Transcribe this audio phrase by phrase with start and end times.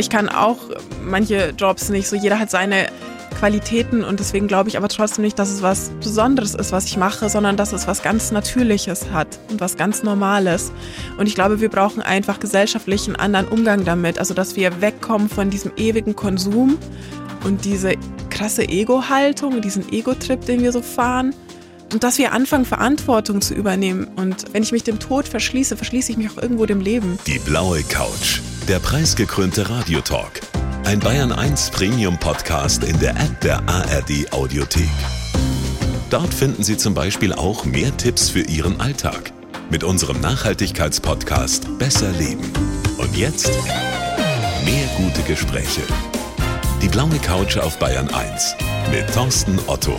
[0.00, 0.58] ich kann auch
[1.04, 2.08] manche Jobs nicht.
[2.08, 2.88] So jeder hat seine
[3.38, 6.96] Qualitäten und deswegen glaube ich aber trotzdem nicht, dass es was Besonderes ist, was ich
[6.96, 10.72] mache, sondern dass es was ganz Natürliches hat und was ganz Normales.
[11.16, 14.18] Und ich glaube, wir brauchen einfach gesellschaftlich einen anderen Umgang damit.
[14.18, 16.76] Also, dass wir wegkommen von diesem ewigen Konsum
[17.44, 17.94] und diese
[18.28, 21.34] krasse Ego-Haltung, diesen Ego-Trip, den wir so fahren.
[21.92, 24.08] Und dass wir anfangen, Verantwortung zu übernehmen.
[24.16, 27.18] Und wenn ich mich dem Tod verschließe, verschließe ich mich auch irgendwo dem Leben.
[27.26, 28.40] Die blaue Couch,
[28.70, 30.42] der preisgekrönte Radiotalk.
[30.84, 34.88] Ein Bayern 1 Premium Podcast in der App der ARD Audiothek.
[36.08, 39.32] Dort finden Sie zum Beispiel auch mehr Tipps für Ihren Alltag
[39.70, 42.48] mit unserem Nachhaltigkeitspodcast Besser Leben.
[42.96, 43.50] Und jetzt
[44.64, 45.82] mehr gute Gespräche.
[46.80, 48.54] Die blaue Couch auf Bayern 1
[48.92, 49.98] mit Thorsten Otto.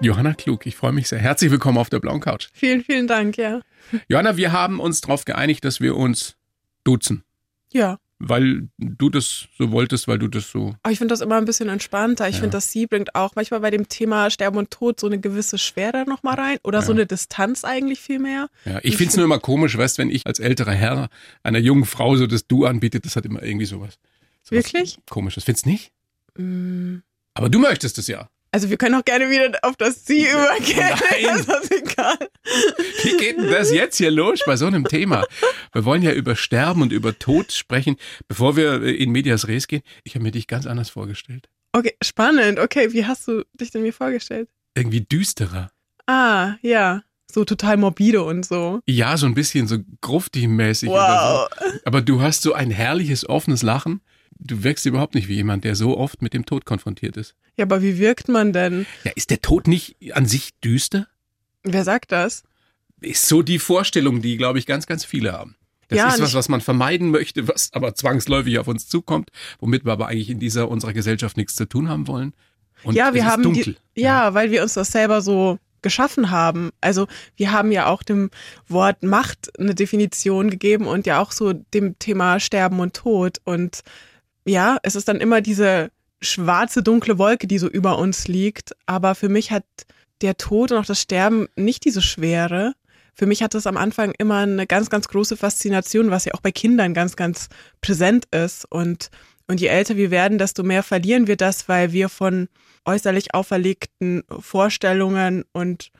[0.00, 1.18] Johanna Klug, ich freue mich sehr.
[1.18, 2.48] Herzlich willkommen auf der blauen Couch.
[2.54, 3.60] Vielen, vielen Dank, ja.
[4.08, 6.36] Johanna, wir haben uns darauf geeinigt, dass wir uns
[6.84, 7.24] duzen.
[7.72, 7.98] Ja.
[8.20, 10.74] Weil du das so wolltest, weil du das so.
[10.82, 12.28] Aber ich finde das immer ein bisschen entspannter.
[12.28, 12.40] Ich ja.
[12.40, 15.56] finde, dass sie bringt auch manchmal bei dem Thema Sterben und Tod so eine gewisse
[15.56, 16.84] Schwere nochmal rein oder ja.
[16.84, 18.48] so eine Distanz eigentlich viel mehr.
[18.64, 21.10] Ja, ich finde es nur immer komisch, weißt wenn ich als älterer Herr
[21.44, 23.98] einer jungen Frau so das Du anbietet, das hat immer irgendwie sowas.
[24.42, 24.98] sowas Wirklich?
[25.08, 25.44] Komisches.
[25.44, 25.92] Findest du nicht?
[26.36, 26.96] Mm.
[27.34, 28.28] Aber du möchtest es ja.
[28.58, 30.78] Also wir können auch gerne wieder auf das Sie übergehen.
[30.78, 31.44] Nein.
[31.46, 32.18] Das ist egal.
[33.04, 35.24] Wie geht denn das jetzt hier los bei so einem Thema?
[35.72, 37.94] Wir wollen ja über Sterben und über Tod sprechen.
[38.26, 41.48] Bevor wir in Medias Res gehen, ich habe mir dich ganz anders vorgestellt.
[41.70, 42.58] Okay, spannend.
[42.58, 44.48] Okay, wie hast du dich denn mir vorgestellt?
[44.74, 45.70] Irgendwie düsterer.
[46.08, 47.04] Ah, ja.
[47.30, 48.80] So total morbide und so.
[48.88, 50.88] Ja, so ein bisschen so grufti-mäßig.
[50.88, 51.48] Wow.
[51.60, 51.78] So.
[51.84, 54.00] Aber du hast so ein herrliches, offenes Lachen
[54.38, 57.34] du wirkst überhaupt nicht wie jemand, der so oft mit dem Tod konfrontiert ist.
[57.56, 58.86] Ja, aber wie wirkt man denn?
[59.04, 61.08] Ja, ist der Tod nicht an sich düster?
[61.62, 62.44] Wer sagt das?
[63.00, 65.56] Ist so die Vorstellung, die, glaube ich, ganz, ganz viele haben.
[65.88, 69.84] Das Ja, ist was, was man vermeiden möchte, was aber zwangsläufig auf uns zukommt, womit
[69.84, 72.34] wir aber eigentlich in dieser unserer Gesellschaft nichts zu tun haben wollen.
[72.82, 73.76] Und ja, wir haben dunkel.
[73.96, 76.70] Die, ja, weil wir uns das selber so geschaffen haben.
[76.80, 78.30] Also wir haben ja auch dem
[78.68, 83.38] Wort Macht eine Definition gegeben und ja auch so dem Thema Sterben und Tod.
[83.44, 83.82] Und
[84.48, 88.74] ja, es ist dann immer diese schwarze, dunkle Wolke, die so über uns liegt.
[88.86, 89.64] Aber für mich hat
[90.20, 92.74] der Tod und auch das Sterben nicht diese Schwere.
[93.14, 96.40] Für mich hat das am Anfang immer eine ganz, ganz große Faszination, was ja auch
[96.40, 97.48] bei Kindern ganz, ganz
[97.80, 98.64] präsent ist.
[98.70, 99.10] Und,
[99.46, 102.48] und je älter wir werden, desto mehr verlieren wir das, weil wir von
[102.84, 105.90] äußerlich auferlegten Vorstellungen und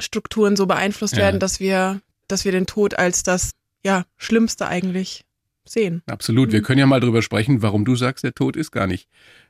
[0.00, 1.24] Strukturen so beeinflusst Ja.
[1.24, 3.50] werden, dass wir, dass wir den Tod als das
[3.84, 5.24] ja, Schlimmste eigentlich
[5.70, 6.02] sehen.
[6.06, 6.52] Absolut.
[6.52, 6.64] Wir Mhm.
[6.64, 9.08] können ja mal drüber sprechen, warum du sagst, der Tod ist gar nicht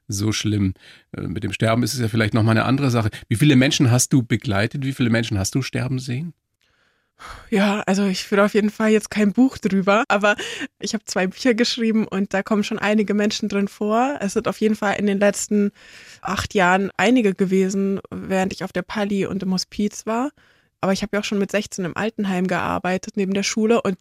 [0.09, 0.75] so schlimm.
[1.17, 3.11] Äh, Mit dem Sterben ist es ja vielleicht nochmal eine andere Sache.
[3.29, 4.85] Wie viele Menschen hast du begleitet?
[4.85, 6.35] Wie viele Menschen hast du sterben sehen?
[7.51, 10.37] Ja, also ich will auf jeden Fall jetzt kein Buch drüber, aber
[10.79, 14.17] ich habe zwei Bücher geschrieben und da kommen schon einige Menschen drin vor.
[14.21, 15.71] Es sind auf jeden Fall in den letzten
[16.23, 20.31] acht Jahren einige gewesen, während ich auf der Pali und im Hospiz war.
[20.81, 23.99] Aber ich habe ja auch schon mit 16 im Altenheim gearbeitet, neben der Schule und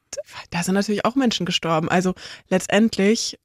[0.49, 1.89] da sind natürlich auch Menschen gestorben.
[1.89, 2.13] Also
[2.47, 3.37] letztendlich,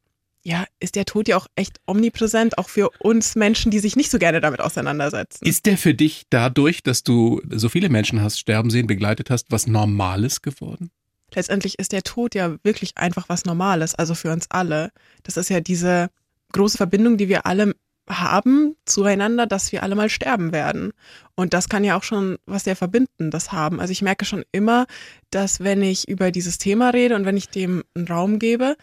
[0.42, 4.10] ja, ist der Tod ja auch echt omnipräsent, auch für uns Menschen, die sich nicht
[4.10, 5.44] so gerne damit auseinandersetzen.
[5.44, 9.50] Ist der für dich dadurch, dass du so viele Menschen hast sterben sehen, begleitet hast,
[9.50, 10.90] was Normales geworden?
[11.34, 14.90] letztendlich ist der Tod ja wirklich einfach was Normales, also für uns alle.
[15.22, 16.08] Das ist ja diese
[16.52, 17.74] große Verbindung, die wir alle
[18.08, 20.92] haben zueinander, dass wir alle mal sterben werden.
[21.34, 23.80] Und das kann ja auch schon was sehr Verbindendes haben.
[23.80, 24.86] Also ich merke schon immer,
[25.30, 28.76] dass wenn ich über dieses Thema rede und wenn ich dem einen Raum gebe,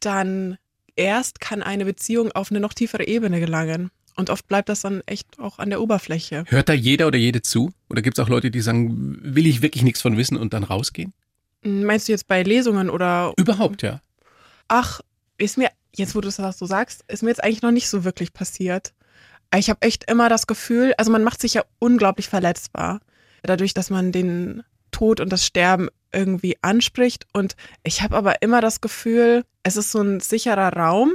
[0.00, 0.58] dann
[0.94, 3.90] erst kann eine Beziehung auf eine noch tiefere Ebene gelangen.
[4.16, 6.44] Und oft bleibt das dann echt auch an der Oberfläche.
[6.48, 7.72] Hört da jeder oder jede zu?
[7.90, 10.64] Oder gibt es auch Leute, die sagen, will ich wirklich nichts von wissen und dann
[10.64, 11.12] rausgehen?
[11.62, 14.00] Meinst du jetzt bei Lesungen oder Überhaupt, ja.
[14.68, 15.00] Ach,
[15.38, 18.04] ist mir, jetzt wo du das so sagst, ist mir jetzt eigentlich noch nicht so
[18.04, 18.92] wirklich passiert.
[19.54, 23.00] Ich habe echt immer das Gefühl, also man macht sich ja unglaublich verletzbar.
[23.42, 27.26] Dadurch, dass man den Tod und das Sterben irgendwie anspricht.
[27.32, 31.14] Und ich habe aber immer das Gefühl, es ist so ein sicherer Raum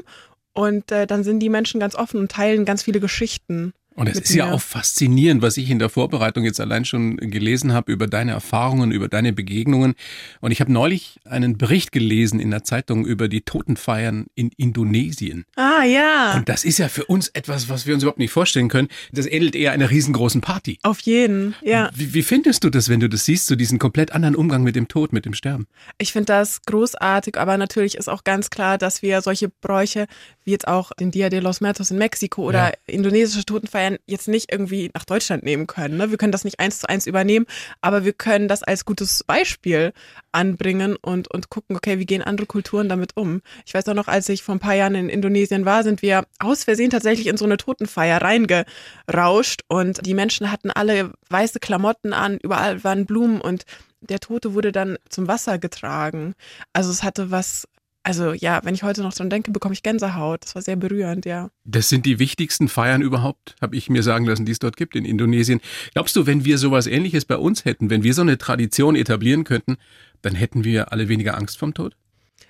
[0.54, 3.74] und äh, dann sind die Menschen ganz offen und teilen ganz viele Geschichten.
[3.94, 7.74] Und es ist ja auch faszinierend, was ich in der Vorbereitung jetzt allein schon gelesen
[7.74, 9.96] habe über deine Erfahrungen, über deine Begegnungen.
[10.40, 15.46] Und ich habe neulich einen Bericht gelesen in der Zeitung über die Totenfeiern in Indonesien.
[15.58, 18.70] Ah ja, Und das ist ja für uns etwas, was wir uns überhaupt nicht vorstellen
[18.70, 18.88] können.
[19.12, 20.80] Das ähnelt eher einer riesengroßen Party.
[20.84, 21.54] auf jeden.
[21.62, 21.90] Ja.
[21.94, 24.78] Wie, wie findest du das, wenn du das siehst, so diesen komplett anderen Umgang mit
[24.78, 25.68] dem Tod, mit dem Sterben?
[25.98, 30.08] Ich finde das großartig, aber natürlich ist auch ganz klar, dass wir solche Bräuche
[30.46, 32.74] wie jetzt auch den Dia de los Muertos in Mexiko oder Ja.
[32.88, 35.98] indonesische Totenfeiern Todesfeiern jetzt nicht irgendwie nach Deutschland nehmen können.
[35.98, 36.12] Ne?
[36.12, 37.46] Wir können das nicht eins zu eins übernehmen,
[37.82, 39.94] aber wir können das als gutes Beispiel
[40.32, 43.42] anbringen und, und gucken, okay, wie gehen andere Kulturen damit um.
[43.66, 46.26] Ich weiß auch noch, als ich vor ein paar Jahren in Indonesien war, sind wir
[46.40, 52.14] aus Versehen tatsächlich in so eine Totenfeier reingerauscht und die Menschen hatten alle weiße Klamotten
[52.14, 53.66] an, überall waren Blumen und
[54.02, 56.34] der Tote wurde dann zum Wasser getragen.
[56.74, 57.68] Also es hatte was
[58.04, 60.44] also ja, wenn ich heute noch dran denke, bekomme ich Gänsehaut.
[60.44, 61.50] Das war sehr berührend, ja.
[61.66, 64.96] Das sind die wichtigsten Feiern überhaupt, habe ich mir sagen lassen, die es dort gibt
[64.96, 65.62] in Indonesien.
[65.94, 69.44] Glaubst du, wenn wir sowas ähnliches bei uns hätten, wenn wir so eine Tradition etablieren
[69.44, 69.78] könnten,
[70.22, 71.96] dann hätten wir alle weniger Angst vom Tod?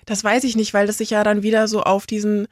[0.06, 2.48] Das weiß ich nicht, weil das sich ja dann wieder so auf diesen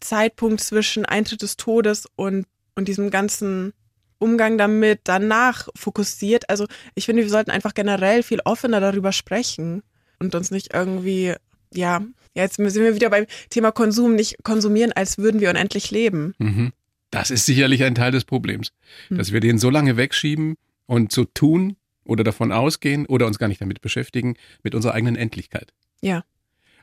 [0.00, 3.72] Zeitpunkt zwischen Eintritt des Todes und, und diesem ganzen
[4.18, 6.48] Umgang damit danach fokussiert.
[6.48, 9.82] Also ich finde, wir sollten einfach generell viel offener darüber sprechen
[10.18, 11.34] und uns nicht irgendwie
[11.74, 12.02] ja,
[12.34, 16.34] jetzt sind wir wieder beim Thema Konsum, nicht konsumieren, als würden wir unendlich leben.
[16.38, 16.72] Mhm.
[17.10, 18.72] Das ist sicherlich ein Teil des Problems,
[19.10, 19.18] mhm.
[19.18, 23.48] dass wir den so lange wegschieben und so tun oder davon ausgehen oder uns gar
[23.48, 25.72] nicht damit beschäftigen, mit unserer eigenen Endlichkeit.
[26.00, 26.24] Ja.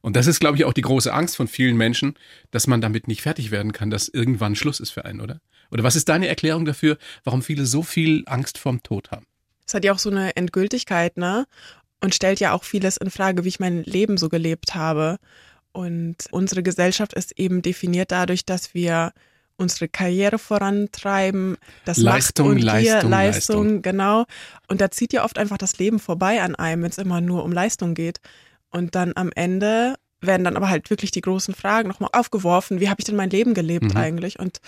[0.02, 2.14] Und das ist, glaube ich, auch die große Angst von vielen Menschen,
[2.52, 5.42] dass man damit nicht fertig werden kann, dass irgendwann Schluss ist für einen, oder?
[5.72, 9.26] Oder was ist deine Erklärung dafür, warum viele so viel Angst vorm Tod haben?
[9.68, 11.46] Es hat ja auch so eine Endgültigkeit, ne?
[12.02, 15.18] Und stellt ja auch vieles in Frage, wie ich mein Leben so gelebt habe.
[15.72, 19.14] Und unsere Gesellschaft ist eben definiert dadurch, dass wir
[19.58, 24.26] unsere Karriere vorantreiben, das Leistung, Macht und Leistung, Leistung, Leistung, genau.
[24.68, 27.44] Und da zieht ja oft einfach das Leben vorbei an einem, wenn es immer nur
[27.44, 28.20] um Leistung geht.
[28.72, 32.80] Und dann am Ende werden dann aber halt wirklich die großen Fragen nochmal aufgeworfen.
[32.80, 33.98] Wie habe ich denn mein Leben gelebt mhm.
[33.98, 34.40] eigentlich?
[34.40, 34.60] Und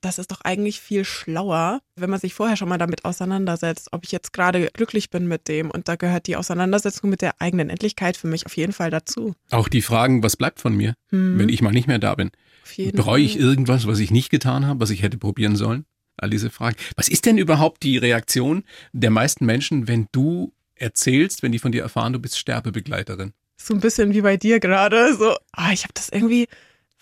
[0.00, 4.04] das ist doch eigentlich viel schlauer, wenn man sich vorher schon mal damit auseinandersetzt, ob
[4.04, 5.70] ich jetzt gerade glücklich bin mit dem.
[5.70, 9.34] Und da gehört die Auseinandersetzung mit der eigenen Endlichkeit für mich auf jeden Fall dazu.
[9.50, 11.38] Auch die Fragen, was bleibt von mir, hm.
[11.38, 12.30] wenn ich mal nicht mehr da bin?
[12.92, 15.84] Bereue ich irgendwas, was ich nicht getan habe, was ich hätte probieren sollen?
[16.16, 16.76] All diese Fragen.
[16.96, 21.72] Was ist denn überhaupt die Reaktion der meisten Menschen, wenn du erzählst, wenn die von
[21.72, 23.32] dir erfahren, du bist Sterbebegleiterin?
[23.60, 25.14] So ein bisschen wie bei dir gerade.
[25.14, 26.48] So, ah, ich habe das irgendwie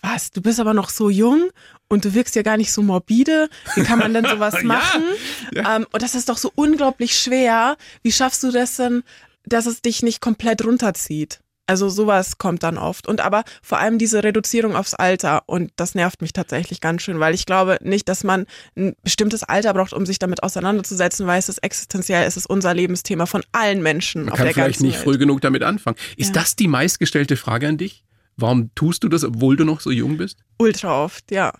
[0.01, 1.49] was, du bist aber noch so jung
[1.87, 3.49] und du wirkst ja gar nicht so morbide.
[3.75, 5.03] Wie kann man denn sowas machen?
[5.51, 5.75] ja, ja.
[5.75, 7.77] Ähm, und das ist doch so unglaublich schwer.
[8.03, 9.03] Wie schaffst du das denn,
[9.45, 11.39] dass es dich nicht komplett runterzieht?
[11.67, 13.07] Also sowas kommt dann oft.
[13.07, 15.43] Und aber vor allem diese Reduzierung aufs Alter.
[15.47, 19.43] Und das nervt mich tatsächlich ganz schön, weil ich glaube nicht, dass man ein bestimmtes
[19.43, 23.43] Alter braucht, um sich damit auseinanderzusetzen, weil es ist existenziell, es ist unser Lebensthema von
[23.51, 25.03] allen Menschen man auf kann der vielleicht ganzen nicht Welt.
[25.03, 25.97] früh genug damit anfangen.
[26.15, 26.41] Ist ja.
[26.41, 28.03] das die meistgestellte Frage an dich?
[28.37, 30.39] Warum tust du das, obwohl du noch so jung bist?
[30.59, 31.53] Ultra oft, ja.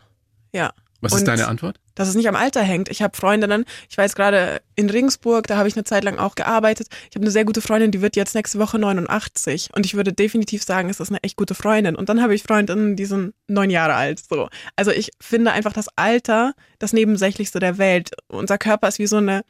[0.54, 0.72] Ja.
[1.02, 1.80] Was Und ist deine Antwort?
[1.98, 2.90] Dass es nicht am Alter hängt.
[2.90, 6.36] Ich habe Freundinnen, ich jetzt gerade in Regensburg, da habe ich eine Zeit lang auch
[6.36, 6.88] gearbeitet.
[7.10, 9.72] Ich habe eine sehr gute Freundin, die wird jetzt nächste Woche 89.
[9.74, 11.96] Und ich würde definitiv sagen, es ist eine echt gute Freundin.
[11.96, 14.22] Und dann habe ich Freundinnen, die sind neun Jahre alt.
[14.30, 14.48] So.
[14.76, 18.12] Also ich finde einfach das Alter das Nebensächlichste der Welt.
[18.28, 19.42] Unser Körper ist wie so eine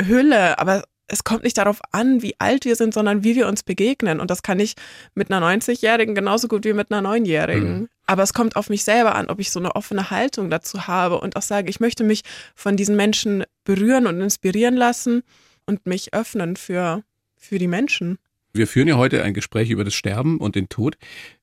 [0.00, 0.82] Hülle, aber
[1.12, 4.18] es kommt nicht darauf an, wie alt wir sind, sondern wie wir uns begegnen.
[4.18, 4.74] Und das kann ich
[5.14, 7.80] mit einer 90-Jährigen genauso gut wie mit einer 9-Jährigen.
[7.80, 7.88] Mhm.
[8.12, 11.18] Aber es kommt auf mich selber an, ob ich so eine offene Haltung dazu habe
[11.18, 12.20] und auch sage, ich möchte mich
[12.54, 15.22] von diesen Menschen berühren und inspirieren lassen
[15.64, 17.04] und mich öffnen für,
[17.38, 18.18] für die Menschen.
[18.52, 20.98] Wir führen ja heute ein Gespräch über das Sterben und den Tod.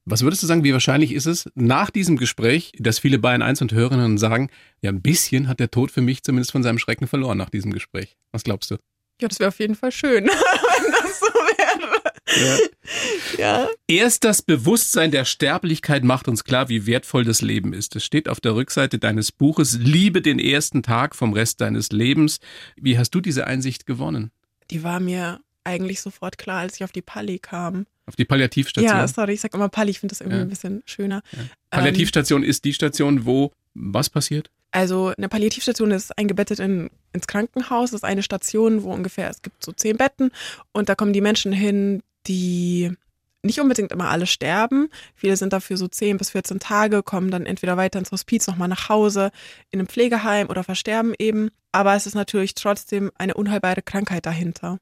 [0.06, 3.63] Was würdest du sagen, wie wahrscheinlich ist es nach diesem Gespräch, dass viele Bayern 1
[3.63, 4.51] und Hörerinnen sagen,
[4.81, 7.74] ja, ein bisschen hat der Tod für mich zumindest von seinem Schrecken verloren nach diesem
[7.74, 8.15] Gespräch.
[8.31, 8.75] Was glaubst du?
[9.19, 12.00] Ja, das wäre auf jeden Fall schön, wenn das so wäre.
[13.38, 13.69] Ja.
[13.88, 17.96] Erst das Bewusstsein der Sterblichkeit macht uns klar, wie wertvoll das Leben ist.
[17.96, 22.39] Es steht auf der Rückseite deines Buches, liebe den ersten Tag vom Rest deines Lebens.
[22.75, 24.31] Wie hast du diese Einsicht gewonnen?
[24.72, 27.86] Die war mir eigentlich sofort klar, als ich auf die Palli kam.
[28.05, 28.91] Auf die Palliativstation?
[28.91, 30.43] Ja, sorry, ich sag immer Palli, ich finde das irgendwie ja.
[30.43, 31.22] ein bisschen schöner.
[31.31, 31.43] Ja.
[31.69, 34.50] Palliativstation ähm, ist die Station, wo was passiert?
[34.72, 37.91] Also eine Palliativstation ist eingebettet in, ins Krankenhaus.
[37.91, 40.31] Das ist eine Station, wo ungefähr, es gibt so zehn Betten
[40.72, 42.92] und da kommen die Menschen hin, die
[43.42, 44.90] nicht unbedingt immer alle sterben.
[45.16, 48.68] Viele sind dafür so 10 bis 14 Tage, kommen dann entweder weiter ins Hospiz, nochmal
[48.68, 49.32] nach Hause,
[49.72, 51.50] in einem Pflegeheim oder versterben eben.
[51.72, 54.80] Aber es ist natürlich trotzdem eine unheilbare Krankheit dahinter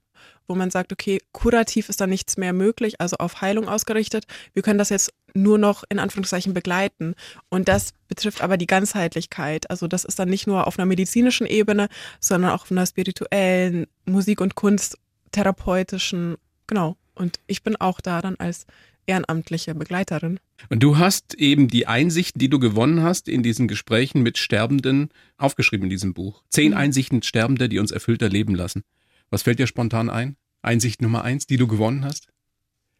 [0.47, 4.25] wo man sagt, okay, kurativ ist da nichts mehr möglich, also auf Heilung ausgerichtet.
[4.53, 7.15] Wir können das jetzt nur noch in Anführungszeichen begleiten.
[7.49, 9.69] Und das betrifft aber die Ganzheitlichkeit.
[9.69, 11.89] Also das ist dann nicht nur auf einer medizinischen Ebene,
[12.19, 16.37] sondern auch auf einer spirituellen, Musik- und Kunsttherapeutischen.
[16.65, 16.95] Genau.
[17.17, 18.65] Und ich bin auch da dann als
[19.07, 20.39] ehrenamtliche Begleiterin.
[20.69, 25.09] Und du hast eben die Einsichten, die du gewonnen hast in diesen Gesprächen mit Sterbenden,
[25.37, 26.43] aufgeschrieben in diesem Buch.
[26.49, 26.77] Zehn mhm.
[26.77, 28.83] Einsichten Sterbende, die uns erfüllter leben lassen.
[29.29, 30.35] Was fällt dir spontan ein?
[30.61, 32.27] Einsicht Nummer eins, die du gewonnen hast?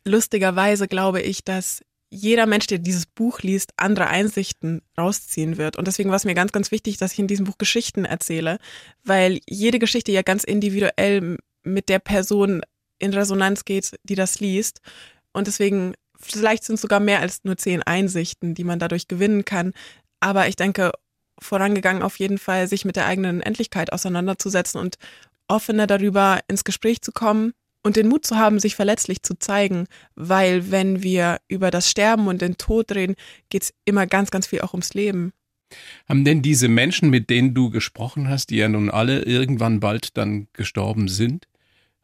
[0.05, 5.75] Lustigerweise glaube ich, dass jeder Mensch, der dieses Buch liest, andere Einsichten rausziehen wird.
[5.75, 8.59] Und deswegen war es mir ganz, ganz wichtig, dass ich in diesem Buch Geschichten erzähle,
[9.03, 12.61] weil jede Geschichte ja ganz individuell mit der Person
[12.99, 14.81] in Resonanz geht, die das liest.
[15.33, 19.45] Und deswegen, vielleicht sind es sogar mehr als nur zehn Einsichten, die man dadurch gewinnen
[19.45, 19.73] kann.
[20.19, 20.91] Aber ich denke,
[21.39, 24.95] vorangegangen auf jeden Fall, sich mit der eigenen Endlichkeit auseinanderzusetzen und
[25.47, 29.87] offener darüber ins Gespräch zu kommen und den Mut zu haben, sich verletzlich zu zeigen,
[30.15, 33.15] weil wenn wir über das Sterben und den Tod reden,
[33.49, 35.31] geht es immer ganz, ganz viel auch ums Leben.
[36.07, 40.17] Haben denn diese Menschen, mit denen du gesprochen hast, die ja nun alle irgendwann bald
[40.17, 41.47] dann gestorben sind,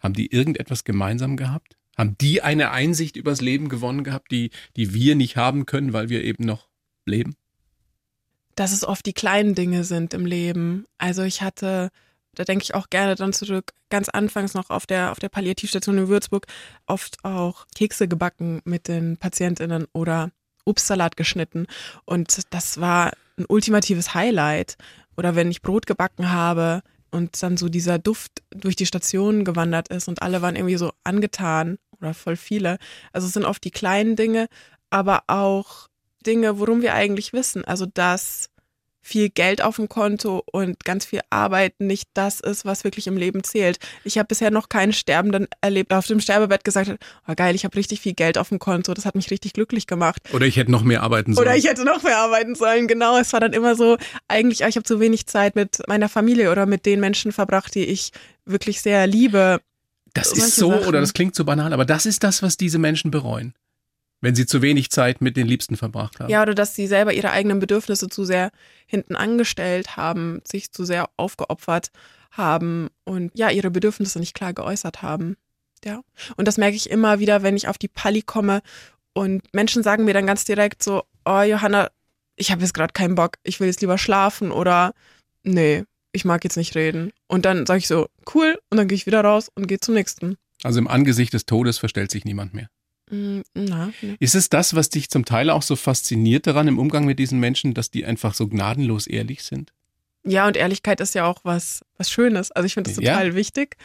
[0.03, 1.77] haben die irgendetwas gemeinsam gehabt?
[1.98, 6.10] Haben die eine Einsicht übers Leben gewonnen gehabt, die, die wir nicht haben können, weil
[6.10, 6.67] wir eben noch
[7.05, 7.36] leben?
[8.55, 10.86] Dass es oft die kleinen Dinge sind im Leben.
[10.98, 11.89] Also ich hatte
[12.36, 15.98] da denke ich auch gerne dann zurück, ganz anfangs noch auf der, auf der Palliativstation
[15.98, 16.48] in Würzburg,
[16.88, 20.31] oft auch Kekse gebacken mit den PatientInnen oder
[20.65, 21.67] Obstsalat geschnitten.
[22.05, 24.77] Und das war ein ultimatives Highlight.
[25.15, 26.81] Oder wenn ich Brot gebacken habe
[27.13, 30.91] und dann so dieser Duft durch die Station gewandert ist und alle waren irgendwie so
[31.03, 32.77] angetan oder voll viele.
[33.12, 34.48] Also es sind oft die kleinen Dinge,
[34.89, 35.88] aber auch
[36.25, 37.63] Dinge, worum wir eigentlich wissen.
[37.65, 38.50] Also dass
[39.03, 43.17] viel Geld auf dem Konto und ganz viel Arbeit nicht das ist, was wirklich im
[43.17, 43.77] Leben zählt.
[44.05, 47.53] Ich habe bisher noch keinen Sterbenden erlebt, der auf dem Sterbebett gesagt hat, oh geil,
[47.53, 50.22] ich habe richtig viel Geld auf dem Konto, das hat mich richtig glücklich gemacht.
[50.33, 51.48] Oder ich hätte noch mehr arbeiten sollen.
[51.48, 53.17] Oder ich hätte noch mehr arbeiten sollen, genau.
[53.17, 53.98] Es war dann immer so,
[54.29, 57.86] eigentlich, ich habe zu wenig Zeit mit meiner Familie oder mit den Menschen verbracht, die
[57.86, 58.12] ich
[58.45, 59.60] wirklich sehr liebe.
[60.13, 60.88] Das ist so, Sachen.
[60.88, 63.53] oder das klingt so banal, aber das ist das, was diese Menschen bereuen
[64.24, 66.30] wenn sie zu wenig Zeit mit den Liebsten verbracht haben.
[66.30, 68.51] Ja, oder dass sie selber ihre eigenen Bedürfnisse zu sehr
[68.88, 71.92] hinten angestellt haben, sich zu sehr aufgeopfert
[72.32, 75.36] haben und ja, ihre Bedürfnisse nicht klar geäußert haben.
[75.84, 76.01] Ja.
[76.38, 78.62] Und das merke ich immer wieder, wenn ich auf die Palli komme
[79.13, 81.89] und Menschen sagen mir dann ganz direkt so, oh Johanna,
[82.38, 84.94] ich habe jetzt gerade keinen Bock, ich will jetzt lieber schlafen oder
[85.44, 87.12] nee, ich mag jetzt nicht reden.
[87.27, 89.96] Und dann sage ich so, cool, und dann gehe ich wieder raus und gehe zum
[89.96, 90.38] nächsten.
[90.63, 92.70] Also im Angesicht des Todes verstellt sich niemand mehr.
[93.13, 94.15] Mm, na, ne.
[94.20, 97.39] Ist es das, was dich zum Teil auch so fasziniert daran im Umgang mit diesen
[97.39, 99.72] Menschen, dass die einfach so gnadenlos ehrlich sind?
[100.25, 102.51] Ja, und Ehrlichkeit ist ja auch was, was Schönes.
[102.51, 103.36] Also ich finde das total ja.
[103.36, 103.77] wichtig.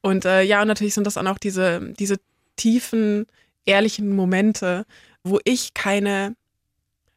[0.00, 2.16] Und äh, ja, und natürlich sind das dann auch diese, diese
[2.56, 3.26] tiefen,
[3.66, 4.84] ehrlichen Momente,
[5.22, 6.34] wo ich keine,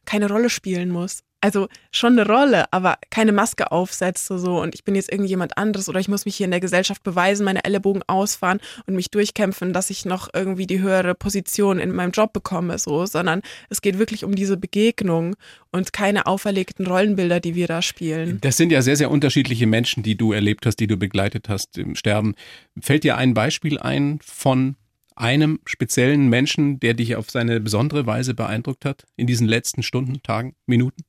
[0.04, 4.82] keine Rolle spielen muss also schon eine Rolle, aber keine Maske aufsetze so und ich
[4.82, 8.02] bin jetzt irgendjemand anderes oder ich muss mich hier in der Gesellschaft beweisen, meine Ellenbogen
[8.08, 12.80] ausfahren und mich durchkämpfen, dass ich noch irgendwie die höhere Position in meinem Job bekomme,
[12.80, 15.36] so, sondern es geht wirklich um diese Begegnung
[15.70, 18.38] und keine auferlegten Rollenbilder, die wir da spielen.
[18.40, 21.78] Das sind ja sehr, sehr unterschiedliche Menschen, die du erlebt hast, die du begleitet hast
[21.78, 22.34] im Sterben.
[22.80, 24.74] Fällt dir ein Beispiel ein von
[25.14, 30.22] einem speziellen Menschen, der dich auf seine besondere Weise beeindruckt hat in diesen letzten Stunden,
[30.24, 31.04] Tagen, Minuten?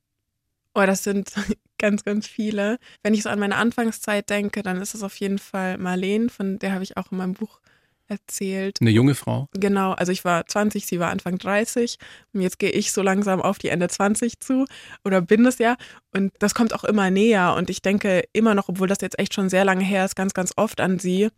[0.77, 1.33] Oh, das sind
[1.79, 2.77] ganz, ganz viele.
[3.01, 6.59] Wenn ich so an meine Anfangszeit denke, dann ist es auf jeden Fall Marlene, von
[6.59, 7.59] der habe ich auch in meinem Buch
[8.07, 8.77] erzählt.
[8.79, 9.49] Eine junge Frau?
[9.53, 11.97] Genau, also ich war 20, sie war Anfang 30
[12.31, 14.65] und jetzt gehe ich so langsam auf die Ende 20 zu
[15.03, 15.75] oder bin es ja
[16.13, 19.33] und das kommt auch immer näher und ich denke immer noch, obwohl das jetzt echt
[19.33, 21.29] schon sehr lange her ist, ganz, ganz oft an sie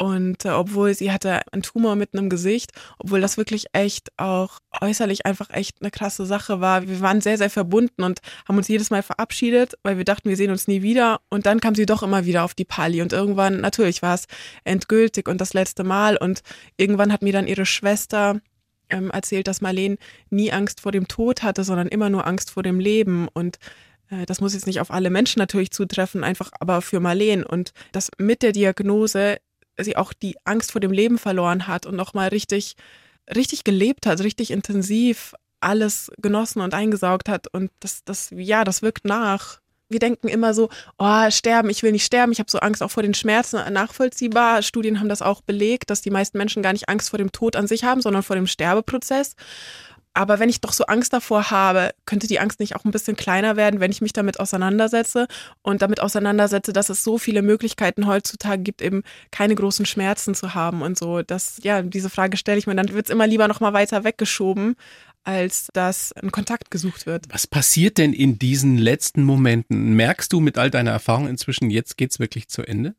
[0.00, 4.58] und äh, obwohl sie hatte einen Tumor mitten im Gesicht, obwohl das wirklich echt auch
[4.80, 6.88] äußerlich einfach echt eine krasse Sache war.
[6.88, 10.38] Wir waren sehr, sehr verbunden und haben uns jedes Mal verabschiedet, weil wir dachten, wir
[10.38, 11.20] sehen uns nie wieder.
[11.28, 13.02] Und dann kam sie doch immer wieder auf die Pali.
[13.02, 14.24] Und irgendwann, natürlich war es
[14.64, 16.16] endgültig und das letzte Mal.
[16.16, 16.40] Und
[16.78, 18.40] irgendwann hat mir dann ihre Schwester
[18.88, 19.98] ähm, erzählt, dass Marlene
[20.30, 23.28] nie Angst vor dem Tod hatte, sondern immer nur Angst vor dem Leben.
[23.28, 23.58] Und
[24.08, 27.46] äh, das muss jetzt nicht auf alle Menschen natürlich zutreffen, einfach aber für Marlene.
[27.46, 29.36] Und das mit der Diagnose
[29.84, 32.76] sie auch die Angst vor dem Leben verloren hat und nochmal richtig,
[33.34, 37.46] richtig gelebt hat, richtig intensiv alles genossen und eingesaugt hat.
[37.48, 39.60] Und das, das, ja, das wirkt nach.
[39.88, 40.68] Wir denken immer so,
[40.98, 44.62] oh, sterben, ich will nicht sterben, ich habe so Angst auch vor den Schmerzen, nachvollziehbar.
[44.62, 47.56] Studien haben das auch belegt, dass die meisten Menschen gar nicht Angst vor dem Tod
[47.56, 49.34] an sich haben, sondern vor dem Sterbeprozess.
[50.20, 53.16] Aber wenn ich doch so Angst davor habe, könnte die Angst nicht auch ein bisschen
[53.16, 55.28] kleiner werden, wenn ich mich damit auseinandersetze
[55.62, 60.52] und damit auseinandersetze, dass es so viele Möglichkeiten heutzutage gibt, eben keine großen Schmerzen zu
[60.52, 61.22] haben und so.
[61.22, 64.04] Das, ja, diese Frage stelle ich mir, dann wird es immer lieber noch mal weiter
[64.04, 64.74] weggeschoben,
[65.24, 67.24] als dass ein Kontakt gesucht wird.
[67.30, 69.94] Was passiert denn in diesen letzten Momenten?
[69.94, 72.94] Merkst du mit all deiner Erfahrung inzwischen, jetzt geht es wirklich zu Ende?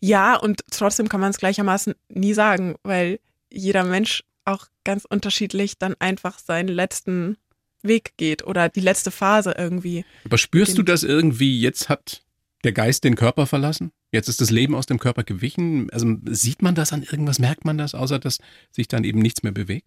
[0.00, 5.78] Ja, und trotzdem kann man es gleichermaßen nie sagen, weil jeder Mensch auch ganz unterschiedlich
[5.78, 7.36] dann einfach seinen letzten
[7.82, 10.04] Weg geht oder die letzte Phase irgendwie.
[10.24, 12.22] Aber spürst du das irgendwie, jetzt hat
[12.64, 13.92] der Geist den Körper verlassen?
[14.10, 15.90] Jetzt ist das Leben aus dem Körper gewichen?
[15.90, 18.38] Also sieht man das an irgendwas, merkt man das, außer dass
[18.70, 19.86] sich dann eben nichts mehr bewegt?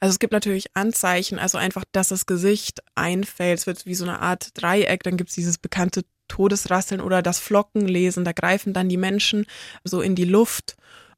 [0.00, 4.04] Also es gibt natürlich Anzeichen, also einfach, dass das Gesicht einfällt, es wird wie so
[4.04, 8.88] eine Art Dreieck, dann gibt es dieses bekannte Todesrasseln oder das Flockenlesen, da greifen dann
[8.88, 9.46] die Menschen
[9.84, 10.76] so in die Luft.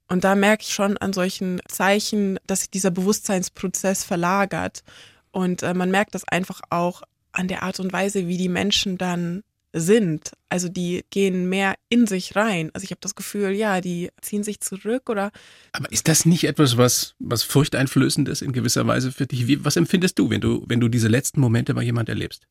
[0.09, 4.83] Und da merke ich schon an solchen Zeichen, dass sich dieser Bewusstseinsprozess verlagert.
[5.31, 8.99] Und äh, man merkt das einfach auch an der Art und Weise, wie die Menschen
[8.99, 10.33] dann sind.
[10.49, 12.71] Also die gehen mehr in sich rein.
[12.73, 15.31] Also ich habe das Gefühl, ja, die ziehen sich zurück oder.
[15.73, 19.47] Aber ist das nicht etwas, was, was furchteinflößend ist in gewisser Weise für dich?
[19.47, 22.47] Wie, was empfindest du, wenn du, wenn du diese letzten Momente bei jemand erlebst?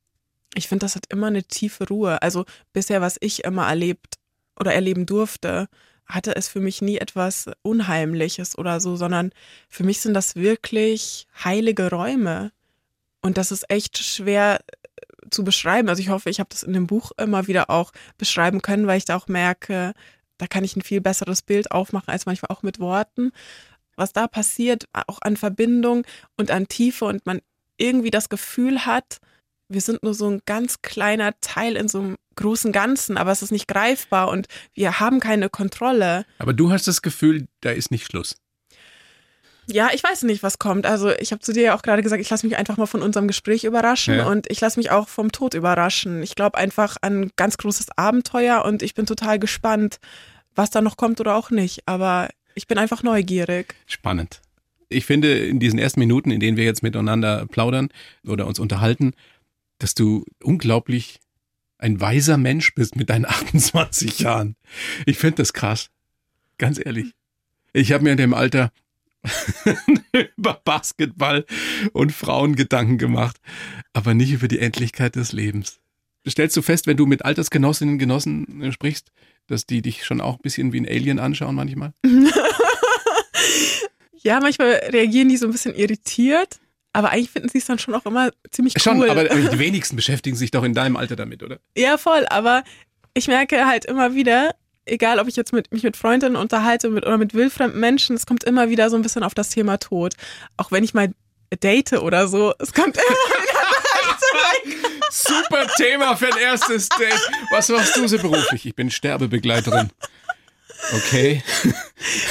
[0.53, 2.21] Ich finde, das hat immer eine tiefe Ruhe.
[2.21, 4.15] Also bisher, was ich immer erlebt
[4.59, 5.67] oder erleben durfte,
[6.07, 9.31] hatte es für mich nie etwas Unheimliches oder so, sondern
[9.69, 12.51] für mich sind das wirklich heilige Räume.
[13.21, 14.59] Und das ist echt schwer
[15.29, 15.89] zu beschreiben.
[15.89, 18.97] Also ich hoffe, ich habe das in dem Buch immer wieder auch beschreiben können, weil
[18.97, 19.93] ich da auch merke,
[20.37, 23.31] da kann ich ein viel besseres Bild aufmachen als manchmal auch mit Worten.
[23.95, 26.05] Was da passiert, auch an Verbindung
[26.37, 27.41] und an Tiefe und man
[27.77, 29.17] irgendwie das Gefühl hat,
[29.69, 33.41] wir sind nur so ein ganz kleiner Teil in so einem großen Ganzen, aber es
[33.41, 36.25] ist nicht greifbar und wir haben keine Kontrolle.
[36.39, 38.35] Aber du hast das Gefühl, da ist nicht Schluss.
[39.69, 40.85] Ja, ich weiß nicht, was kommt.
[40.85, 43.01] Also ich habe zu dir ja auch gerade gesagt, ich lasse mich einfach mal von
[43.01, 44.27] unserem Gespräch überraschen ja.
[44.27, 46.23] und ich lasse mich auch vom Tod überraschen.
[46.23, 49.99] Ich glaube einfach an ein ganz großes Abenteuer und ich bin total gespannt,
[50.55, 51.81] was da noch kommt oder auch nicht.
[51.85, 53.75] Aber ich bin einfach neugierig.
[53.87, 54.41] Spannend.
[54.87, 57.89] Ich finde, in diesen ersten Minuten, in denen wir jetzt miteinander plaudern
[58.25, 59.13] oder uns unterhalten,
[59.79, 61.19] dass du unglaublich
[61.77, 64.55] ein weiser Mensch bist mit deinen 28 Jahren.
[65.05, 65.89] Ich finde das krass.
[66.57, 67.13] Ganz ehrlich.
[67.73, 68.71] Ich habe mir in dem Alter
[70.37, 71.45] über Basketball
[71.93, 73.37] und Frauen Gedanken gemacht,
[73.93, 75.79] aber nicht über die Endlichkeit des Lebens.
[76.27, 79.11] Stellst du fest, wenn du mit Altersgenossinnen und Genossen sprichst,
[79.47, 81.93] dass die dich schon auch ein bisschen wie ein Alien anschauen manchmal?
[84.23, 86.59] ja, manchmal reagieren die so ein bisschen irritiert.
[86.97, 88.81] Aber eigentlich finden sie es dann schon auch immer ziemlich cool.
[88.81, 91.59] Schon, aber die wenigsten beschäftigen sich doch in deinem Alter damit, oder?
[91.77, 92.25] Ja, voll.
[92.31, 92.63] Aber
[93.13, 97.05] ich merke halt immer wieder, egal ob ich jetzt mit, mich mit Freundinnen unterhalte mit,
[97.05, 100.15] oder mit wildfremden Menschen, es kommt immer wieder so ein bisschen auf das Thema Tod.
[100.57, 101.11] Auch wenn ich mal
[101.61, 103.05] date oder so, es kommt immer
[103.43, 103.57] wieder
[105.11, 107.29] Super Thema für ein erstes Date.
[107.51, 108.65] Was machst du so beruflich?
[108.65, 109.91] Ich bin Sterbebegleiterin.
[110.93, 111.43] Okay.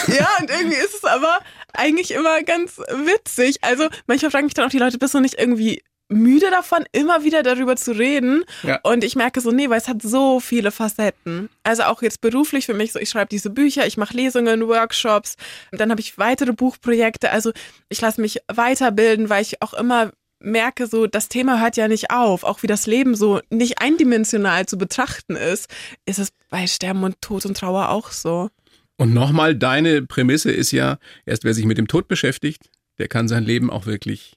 [0.06, 1.40] Ja, und irgendwie ist es aber
[1.72, 3.56] eigentlich immer ganz witzig.
[3.62, 7.24] Also manchmal fragen mich dann auch die Leute, bist du nicht irgendwie müde davon, immer
[7.24, 8.44] wieder darüber zu reden.
[8.62, 8.78] Ja.
[8.82, 11.50] Und ich merke so, nee, weil es hat so viele Facetten.
[11.64, 15.36] Also auch jetzt beruflich für mich so, ich schreibe diese Bücher, ich mache Lesungen, Workshops,
[15.72, 17.30] dann habe ich weitere Buchprojekte.
[17.30, 17.52] Also
[17.88, 22.10] ich lasse mich weiterbilden, weil ich auch immer merke, so das Thema hört ja nicht
[22.10, 22.44] auf.
[22.44, 25.68] Auch wie das Leben so nicht eindimensional zu betrachten ist,
[26.06, 28.50] ist es bei Sterben und Tod und Trauer auch so.
[28.96, 33.28] Und nochmal, deine Prämisse ist ja, erst wer sich mit dem Tod beschäftigt, der kann
[33.28, 34.34] sein Leben auch wirklich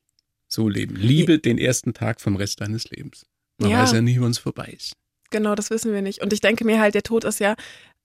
[0.47, 0.95] so leben.
[0.95, 3.25] Liebe den ersten Tag vom Rest deines Lebens.
[3.57, 3.83] Man ja.
[3.83, 4.93] weiß ja nie, wann es vorbei ist.
[5.31, 6.21] Genau, das wissen wir nicht.
[6.21, 7.55] Und ich denke mir halt, der Tod ist ja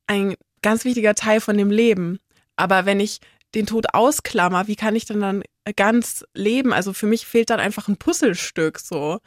[0.07, 2.21] ein ganz wichtiger Teil von dem Leben.
[2.57, 3.21] Aber wenn ich
[3.55, 6.73] den Tod ausklammer, wie kann ich denn dann ganz leben?
[6.73, 9.21] Also für mich fehlt dann einfach ein Puzzlestück so.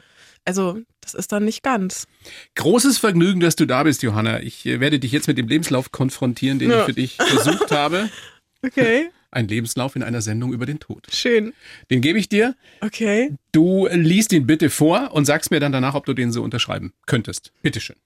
[0.44, 2.06] Also das ist dann nicht ganz.
[2.54, 4.40] Großes Vergnügen, dass du da bist, Johanna.
[4.40, 6.80] Ich äh, werde dich jetzt mit dem Lebenslauf konfrontieren, den ja.
[6.80, 8.08] ich für dich versucht habe.
[8.60, 11.06] Okay ein Lebenslauf in einer Sendung über den Tod.
[11.12, 11.52] Schön.
[11.90, 12.54] Den gebe ich dir.
[12.80, 13.34] Okay.
[13.52, 16.92] Du liest ihn bitte vor und sagst mir dann danach, ob du den so unterschreiben
[17.06, 17.52] könntest.
[17.62, 17.96] Bitteschön.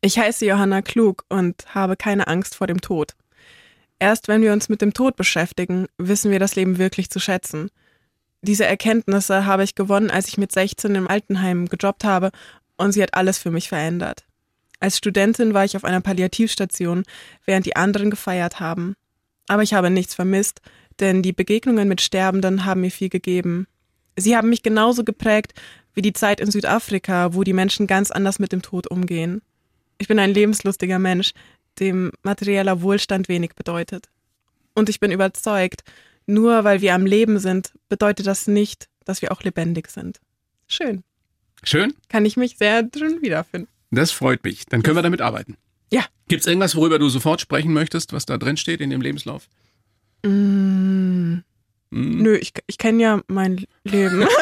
[0.00, 3.14] Ich heiße Johanna Klug und habe keine Angst vor dem Tod.
[3.98, 7.70] Erst wenn wir uns mit dem Tod beschäftigen, wissen wir das Leben wirklich zu schätzen.
[8.42, 12.30] Diese Erkenntnisse habe ich gewonnen, als ich mit 16 im Altenheim gejobbt habe
[12.76, 14.24] und sie hat alles für mich verändert.
[14.80, 17.02] Als Studentin war ich auf einer Palliativstation,
[17.44, 18.94] während die anderen gefeiert haben.
[19.48, 20.60] Aber ich habe nichts vermisst,
[21.00, 23.66] denn die Begegnungen mit Sterbenden haben mir viel gegeben.
[24.16, 25.54] Sie haben mich genauso geprägt
[25.94, 29.42] wie die Zeit in Südafrika, wo die Menschen ganz anders mit dem Tod umgehen.
[29.98, 31.32] Ich bin ein lebenslustiger Mensch,
[31.80, 34.08] dem materieller Wohlstand wenig bedeutet.
[34.74, 35.82] Und ich bin überzeugt,
[36.26, 40.20] nur weil wir am Leben sind, bedeutet das nicht, dass wir auch lebendig sind.
[40.66, 41.02] Schön.
[41.64, 41.94] Schön?
[42.08, 43.68] Kann ich mich sehr drin wiederfinden.
[43.90, 44.66] Das freut mich.
[44.66, 45.56] Dann können wir damit arbeiten.
[45.90, 46.04] Ja.
[46.28, 49.48] Gibt es irgendwas, worüber du sofort sprechen möchtest, was da drin steht in dem Lebenslauf?
[50.22, 51.38] Mm.
[51.90, 52.22] Mm.
[52.22, 54.26] Nö, ich, ich kenne ja mein Leben.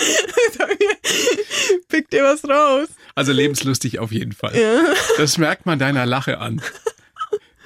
[1.88, 2.88] Pick dir was raus.
[3.14, 4.56] Also lebenslustig auf jeden Fall.
[4.56, 4.82] Ja.
[5.16, 6.62] Das merkt man deiner Lache an.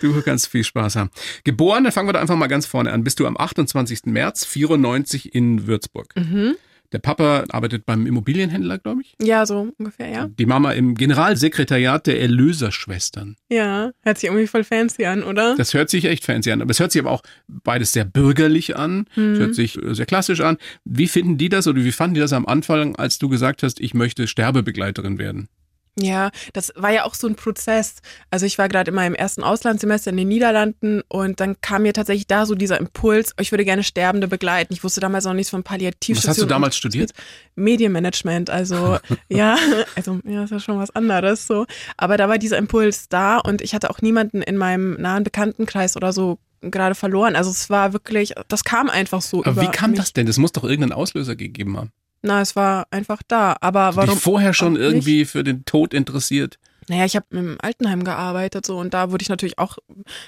[0.00, 1.10] Du kannst viel Spaß haben.
[1.44, 3.04] Geboren, dann fangen wir da einfach mal ganz vorne an.
[3.04, 4.06] Bist du am 28.
[4.06, 6.14] März 94 in Würzburg.
[6.16, 6.56] Mhm.
[6.94, 9.16] Der Papa arbeitet beim Immobilienhändler, glaube ich.
[9.20, 10.28] Ja, so ungefähr, ja.
[10.38, 13.34] Die Mama im Generalsekretariat der Erlöserschwestern.
[13.50, 15.56] Ja, hört sich irgendwie voll fancy an, oder?
[15.56, 16.62] Das hört sich echt fancy an.
[16.62, 19.06] Aber es hört sich aber auch beides sehr bürgerlich an.
[19.10, 19.36] Es Mhm.
[19.38, 20.56] hört sich sehr klassisch an.
[20.84, 23.80] Wie finden die das oder wie fanden die das am Anfang, als du gesagt hast,
[23.80, 25.48] ich möchte Sterbebegleiterin werden?
[25.96, 27.96] Ja, das war ja auch so ein Prozess.
[28.30, 31.92] Also ich war gerade in meinem ersten Auslandssemester in den Niederlanden und dann kam mir
[31.92, 34.72] tatsächlich da so dieser Impuls, ich würde gerne Sterbende begleiten.
[34.74, 36.30] Ich wusste damals noch nichts von Palliativstation.
[36.30, 37.12] Was hast du damals studiert?
[37.54, 39.56] Medienmanagement, also ja,
[39.94, 41.64] also ja, das ist ja schon was anderes so.
[41.96, 45.96] Aber da war dieser Impuls da und ich hatte auch niemanden in meinem nahen Bekanntenkreis
[45.96, 47.36] oder so gerade verloren.
[47.36, 49.42] Also es war wirklich, das kam einfach so.
[49.44, 50.00] Aber über wie kam mich.
[50.00, 50.26] das denn?
[50.26, 51.92] Das muss doch irgendeinen Auslöser gegeben haben.
[52.24, 53.54] Na, es war einfach da.
[53.60, 54.14] Aber warum?
[54.14, 56.58] dich vorher schon irgendwie für den Tod interessiert?
[56.88, 59.78] Naja, ich habe im Altenheim gearbeitet so und da wurde ich natürlich auch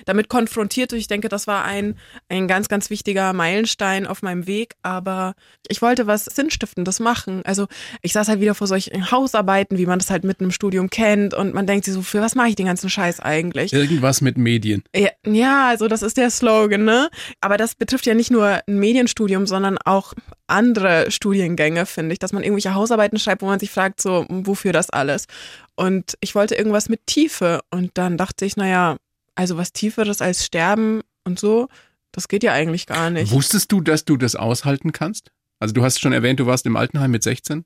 [0.05, 0.93] damit konfrontiert.
[0.93, 1.97] Und ich denke, das war ein,
[2.29, 4.75] ein ganz, ganz wichtiger Meilenstein auf meinem Weg.
[4.83, 5.35] Aber
[5.69, 7.43] ich wollte was Sinnstiftendes machen.
[7.45, 7.67] Also
[8.03, 11.35] ich saß halt wieder vor solchen Hausarbeiten, wie man das halt mitten im Studium kennt.
[11.35, 13.73] Und man denkt sich so, für was mache ich den ganzen Scheiß eigentlich?
[13.73, 14.83] Irgendwas mit Medien.
[14.95, 17.11] Ja, ja, also das ist der Slogan, ne?
[17.41, 20.15] Aber das betrifft ja nicht nur ein Medienstudium, sondern auch
[20.47, 24.73] andere Studiengänge, finde ich, dass man irgendwelche Hausarbeiten schreibt, wo man sich fragt, so, wofür
[24.73, 25.27] das alles?
[25.77, 27.61] Und ich wollte irgendwas mit Tiefe.
[27.71, 28.97] Und dann dachte ich, naja,
[29.35, 31.69] also was Tieferes als Sterben und so,
[32.13, 33.31] das geht ja eigentlich gar nicht.
[33.31, 35.31] Wusstest du, dass du das aushalten kannst?
[35.59, 37.65] Also du hast schon erwähnt, du warst im Altenheim mit 16,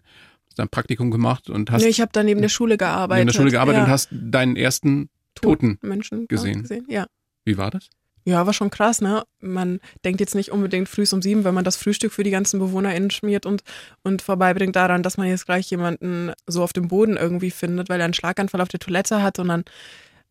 [0.49, 3.23] hast ein Praktikum gemacht und hast nee, ich habe dann neben der Schule gearbeitet.
[3.23, 3.85] in der Schule gearbeitet ja.
[3.85, 5.79] und hast deinen ersten Toten.
[5.83, 6.63] Menschen gesehen.
[6.63, 6.87] gesehen.
[6.89, 7.07] Ja.
[7.45, 7.89] Wie war das?
[8.25, 9.25] Ja, war schon krass, ne?
[9.41, 12.61] Man denkt jetzt nicht unbedingt früh um sieben, wenn man das Frühstück für die ganzen
[12.61, 13.63] BewohnerInnen schmiert und,
[14.03, 18.01] und vorbeibringt daran, dass man jetzt gleich jemanden so auf dem Boden irgendwie findet, weil
[18.01, 19.65] er einen Schlaganfall auf der Toilette hat und dann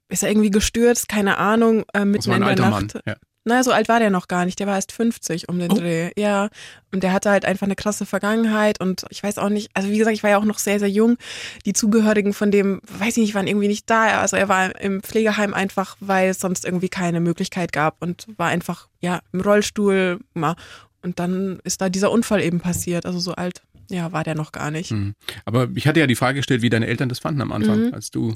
[0.10, 2.72] ist er irgendwie gestürzt, keine Ahnung, äh, mitten in der Nacht.
[2.72, 3.02] Mann.
[3.06, 3.16] Ja.
[3.46, 4.60] Naja, so alt war der noch gar nicht.
[4.60, 5.76] Der war erst 50 um den Oh.
[5.76, 6.12] Dreh.
[6.18, 6.50] Ja.
[6.94, 8.80] Und der hatte halt einfach eine krasse Vergangenheit.
[8.82, 10.90] Und ich weiß auch nicht, also wie gesagt, ich war ja auch noch sehr, sehr
[10.90, 11.18] jung.
[11.66, 14.20] Die Zugehörigen von dem, weiß ich nicht, waren irgendwie nicht da.
[14.20, 18.50] Also er war im Pflegeheim einfach, weil es sonst irgendwie keine Möglichkeit gab und war
[18.50, 20.20] einfach, ja, im Rollstuhl.
[21.02, 23.06] Und dann ist da dieser Unfall eben passiert.
[23.06, 24.92] Also so alt, ja, war der noch gar nicht.
[24.92, 25.16] Mhm.
[25.46, 27.94] Aber ich hatte ja die Frage gestellt, wie deine Eltern das fanden am Anfang, Mhm.
[27.94, 28.36] als du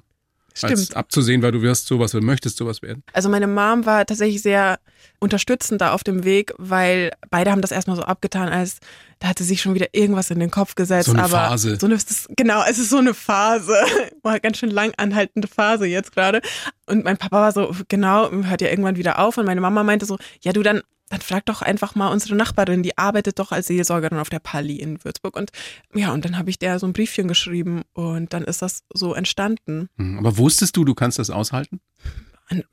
[0.54, 0.96] Stimmt.
[0.96, 3.04] abzusehen war, du wirst sowas oder möchtest sowas werden.
[3.14, 4.80] Also meine Mom war tatsächlich sehr
[5.20, 8.80] unterstützend da auf dem Weg, weil beide haben das erstmal so abgetan, als
[9.20, 11.06] da hatte sich schon wieder irgendwas in den Kopf gesetzt.
[11.06, 11.78] So eine aber Phase.
[11.80, 11.98] So eine,
[12.36, 13.74] genau, es ist so eine Phase.
[14.22, 16.42] War ganz schön lang anhaltende Phase jetzt gerade.
[16.88, 19.38] Und mein Papa war so, genau, hört ja irgendwann wieder auf.
[19.38, 20.82] Und meine Mama meinte so, ja du dann,
[21.14, 24.78] dann frag doch einfach mal unsere Nachbarin, die arbeitet doch als Seelsorgerin auf der Palli
[24.78, 25.36] in Würzburg.
[25.38, 25.52] Und
[25.94, 29.14] ja, und dann habe ich der so ein Briefchen geschrieben und dann ist das so
[29.14, 29.90] entstanden.
[29.96, 30.18] Mhm.
[30.18, 31.80] Aber wusstest du, du kannst das aushalten?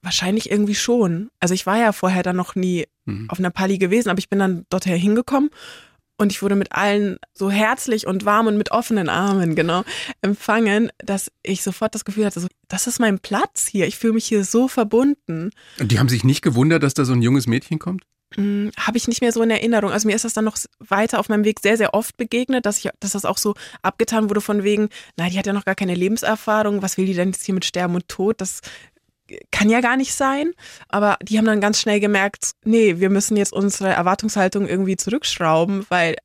[0.02, 1.30] Wahrscheinlich irgendwie schon.
[1.38, 3.28] Also ich war ja vorher dann noch nie Mhm.
[3.30, 5.50] auf einer Palli gewesen, aber ich bin dann dorthin hingekommen
[6.18, 9.84] und ich wurde mit allen so herzlich und warm und mit offenen Armen, genau,
[10.20, 13.86] empfangen, dass ich sofort das Gefühl hatte, so, das ist mein Platz hier.
[13.86, 15.50] Ich fühle mich hier so verbunden.
[15.78, 18.04] Und die haben sich nicht gewundert, dass da so ein junges Mädchen kommt?
[18.36, 19.90] Hm, Habe ich nicht mehr so in Erinnerung.
[19.90, 22.78] Also mir ist das dann noch weiter auf meinem Weg sehr, sehr oft begegnet, dass,
[22.78, 25.74] ich, dass das auch so abgetan wurde von wegen, na, die hat ja noch gar
[25.74, 28.40] keine Lebenserfahrung, was will die denn jetzt hier mit Sterben und Tod?
[28.40, 28.60] Das
[29.50, 30.52] kann ja gar nicht sein.
[30.88, 35.86] Aber die haben dann ganz schnell gemerkt, nee, wir müssen jetzt unsere Erwartungshaltung irgendwie zurückschrauben,
[35.88, 36.16] weil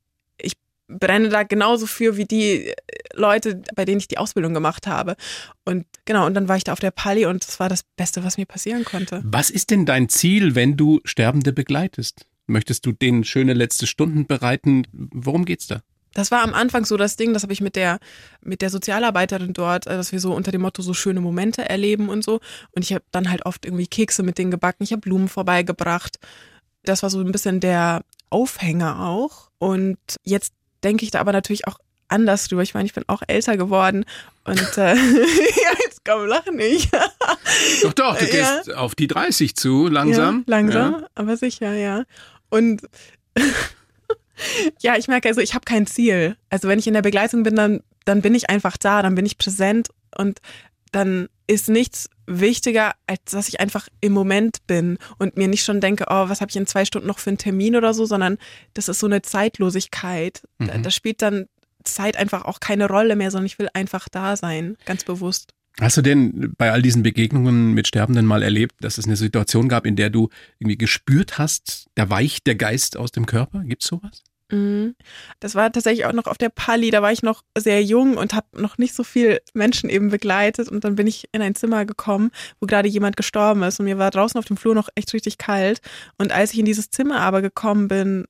[0.88, 2.72] brenne da genauso für wie die
[3.14, 5.16] Leute, bei denen ich die Ausbildung gemacht habe.
[5.64, 8.24] Und genau, und dann war ich da auf der Palli und das war das Beste,
[8.24, 9.22] was mir passieren konnte.
[9.24, 12.26] Was ist denn dein Ziel, wenn du Sterbende begleitest?
[12.46, 14.86] Möchtest du denen schöne letzte Stunden bereiten?
[14.92, 15.82] Worum geht's da?
[16.14, 17.98] Das war am Anfang so das Ding, das habe ich mit der
[18.40, 22.08] mit der Sozialarbeiterin dort, äh, dass wir so unter dem Motto so schöne Momente erleben
[22.08, 22.40] und so.
[22.70, 24.82] Und ich habe dann halt oft irgendwie Kekse mit denen gebacken.
[24.82, 26.18] Ich habe Blumen vorbeigebracht.
[26.84, 29.50] Das war so ein bisschen der Aufhänger auch.
[29.58, 30.54] Und jetzt
[30.86, 32.62] denke ich da aber natürlich auch anders drüber.
[32.62, 34.04] Ich meine, ich bin auch älter geworden
[34.44, 36.90] und äh, ja, jetzt komm, lach nicht.
[37.82, 38.30] Doch, doch, du Ja.
[38.58, 40.44] gehst auf die 30 zu, langsam.
[40.46, 41.06] Ja, langsam, Ja.
[41.16, 42.04] aber sicher, ja.
[42.48, 42.82] Und
[44.80, 46.36] ja, ich merke also, ich habe kein Ziel.
[46.50, 49.26] Also wenn ich in der Begleitung bin, dann, dann bin ich einfach da, dann bin
[49.26, 50.38] ich präsent und
[50.92, 55.80] dann ist nichts wichtiger, als dass ich einfach im Moment bin und mir nicht schon
[55.80, 58.36] denke, oh, was habe ich in zwei Stunden noch für einen Termin oder so, sondern
[58.74, 60.42] das ist so eine Zeitlosigkeit.
[60.58, 60.82] Da, Mhm.
[60.82, 61.46] da spielt dann
[61.84, 65.52] Zeit einfach auch keine Rolle mehr, sondern ich will einfach da sein, ganz bewusst.
[65.80, 69.68] Hast du denn bei all diesen Begegnungen mit Sterbenden mal erlebt, dass es eine Situation
[69.68, 73.62] gab, in der du irgendwie gespürt hast, da weicht der Geist aus dem Körper?
[73.62, 74.24] Gibt's sowas?
[74.50, 74.94] Mhm.
[75.40, 78.32] Das war tatsächlich auch noch auf der Pali, da war ich noch sehr jung und
[78.32, 81.84] habe noch nicht so viel Menschen eben begleitet und dann bin ich in ein Zimmer
[81.84, 82.30] gekommen,
[82.60, 85.38] wo gerade jemand gestorben ist und mir war draußen auf dem Flur noch echt richtig
[85.38, 85.80] kalt
[86.18, 88.26] und als ich in dieses Zimmer aber gekommen bin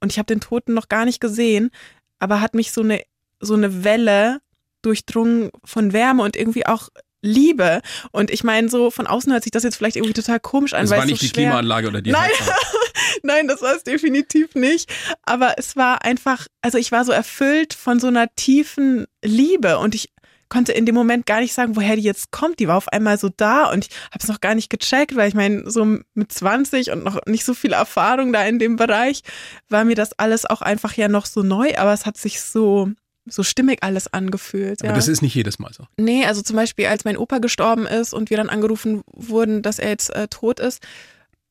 [0.00, 1.70] und ich habe den Toten noch gar nicht gesehen,
[2.18, 3.02] aber hat mich so eine,
[3.40, 4.40] so eine Welle
[4.82, 6.88] durchdrungen von Wärme und irgendwie auch
[7.22, 7.80] Liebe.
[8.10, 10.82] Und ich meine, so von außen hört sich das jetzt vielleicht irgendwie total komisch an.
[10.82, 12.30] Das weil war nicht so die Klimaanlage oder die Nein.
[13.22, 14.92] Nein, das war es definitiv nicht.
[15.22, 19.94] Aber es war einfach, also ich war so erfüllt von so einer tiefen Liebe und
[19.94, 20.12] ich
[20.52, 22.58] konnte in dem Moment gar nicht sagen, woher die jetzt kommt.
[22.58, 25.28] Die war auf einmal so da und ich habe es noch gar nicht gecheckt, weil
[25.28, 29.22] ich meine, so mit 20 und noch nicht so viel Erfahrung da in dem Bereich,
[29.70, 32.90] war mir das alles auch einfach ja noch so neu, aber es hat sich so
[33.24, 34.82] so stimmig alles angefühlt.
[34.82, 34.94] Aber ja.
[34.96, 35.86] das ist nicht jedes Mal so.
[35.96, 39.78] Nee, also zum Beispiel, als mein Opa gestorben ist und wir dann angerufen wurden, dass
[39.78, 40.82] er jetzt äh, tot ist,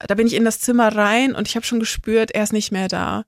[0.07, 2.71] da bin ich in das Zimmer rein und ich habe schon gespürt, er ist nicht
[2.71, 3.25] mehr da.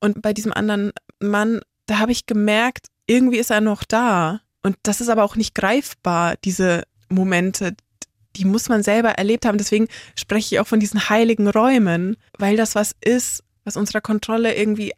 [0.00, 4.40] Und bei diesem anderen Mann, da habe ich gemerkt, irgendwie ist er noch da.
[4.62, 7.74] Und das ist aber auch nicht greifbar, diese Momente.
[8.36, 9.58] Die muss man selber erlebt haben.
[9.58, 14.54] Deswegen spreche ich auch von diesen heiligen Räumen, weil das was ist, was unserer Kontrolle
[14.54, 14.92] irgendwie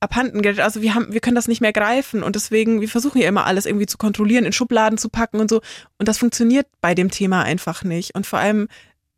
[0.00, 0.60] abhanden gerät.
[0.60, 3.46] Also wir haben, wir können das nicht mehr greifen und deswegen, wir versuchen ja immer
[3.46, 5.60] alles irgendwie zu kontrollieren, in Schubladen zu packen und so.
[5.98, 8.14] Und das funktioniert bei dem Thema einfach nicht.
[8.14, 8.68] Und vor allem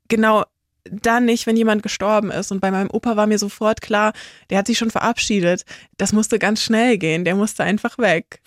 [0.08, 0.44] genau
[0.84, 2.52] dann nicht, wenn jemand gestorben ist.
[2.52, 4.12] Und bei meinem Opa war mir sofort klar,
[4.50, 5.64] der hat sich schon verabschiedet.
[5.98, 7.24] Das musste ganz schnell gehen.
[7.24, 8.40] Der musste einfach weg.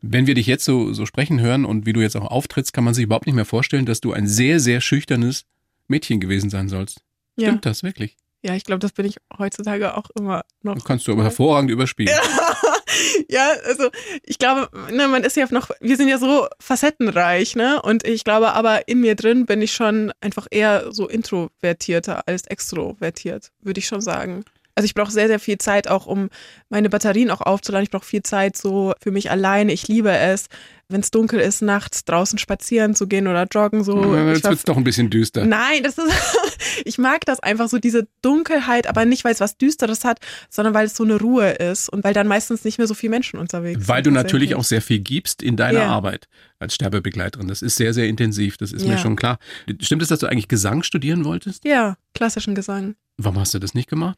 [0.00, 2.84] Wenn wir dich jetzt so, so sprechen hören und wie du jetzt auch auftrittst, kann
[2.84, 5.44] man sich überhaupt nicht mehr vorstellen, dass du ein sehr, sehr schüchternes
[5.88, 7.02] Mädchen gewesen sein sollst.
[7.36, 7.48] Ja.
[7.48, 8.16] Stimmt das wirklich?
[8.42, 10.74] Ja, ich glaube, das bin ich heutzutage auch immer noch.
[10.74, 12.14] Das kannst du aber hervorragend überspielen.
[13.28, 13.88] ja, also
[14.22, 17.82] ich glaube, ne, man ist ja noch, wir sind ja so facettenreich, ne?
[17.82, 22.46] Und ich glaube aber in mir drin bin ich schon einfach eher so introvertierter als
[22.46, 24.44] extrovertiert, würde ich schon sagen.
[24.78, 26.30] Also ich brauche sehr, sehr viel Zeit auch, um
[26.68, 27.82] meine Batterien auch aufzuladen.
[27.84, 29.72] Ich brauche viel Zeit so für mich alleine.
[29.72, 30.46] Ich liebe es,
[30.88, 33.82] wenn es dunkel ist, nachts draußen spazieren zu gehen oder joggen.
[33.82, 34.14] So.
[34.14, 35.44] Ja, Jetzt war- wird's doch ein bisschen düster.
[35.44, 36.06] Nein, das ist,
[36.84, 40.74] ich mag das einfach so, diese Dunkelheit, aber nicht, weil es was Düsteres hat, sondern
[40.74, 43.40] weil es so eine Ruhe ist und weil dann meistens nicht mehr so viele Menschen
[43.40, 43.88] unterwegs sind.
[43.88, 45.88] Weil du natürlich auch sehr viel gibst in deiner Ja.
[45.88, 46.28] Arbeit
[46.60, 47.48] als Sterbebegleiterin.
[47.48, 48.56] Das ist sehr, sehr intensiv.
[48.58, 48.98] Das ist mir Ja.
[48.98, 49.38] schon klar.
[49.80, 51.64] Stimmt es, dass du eigentlich Gesang studieren wolltest?
[51.64, 52.94] Ja, klassischen Gesang.
[53.18, 54.16] Warum hast du das nicht gemacht?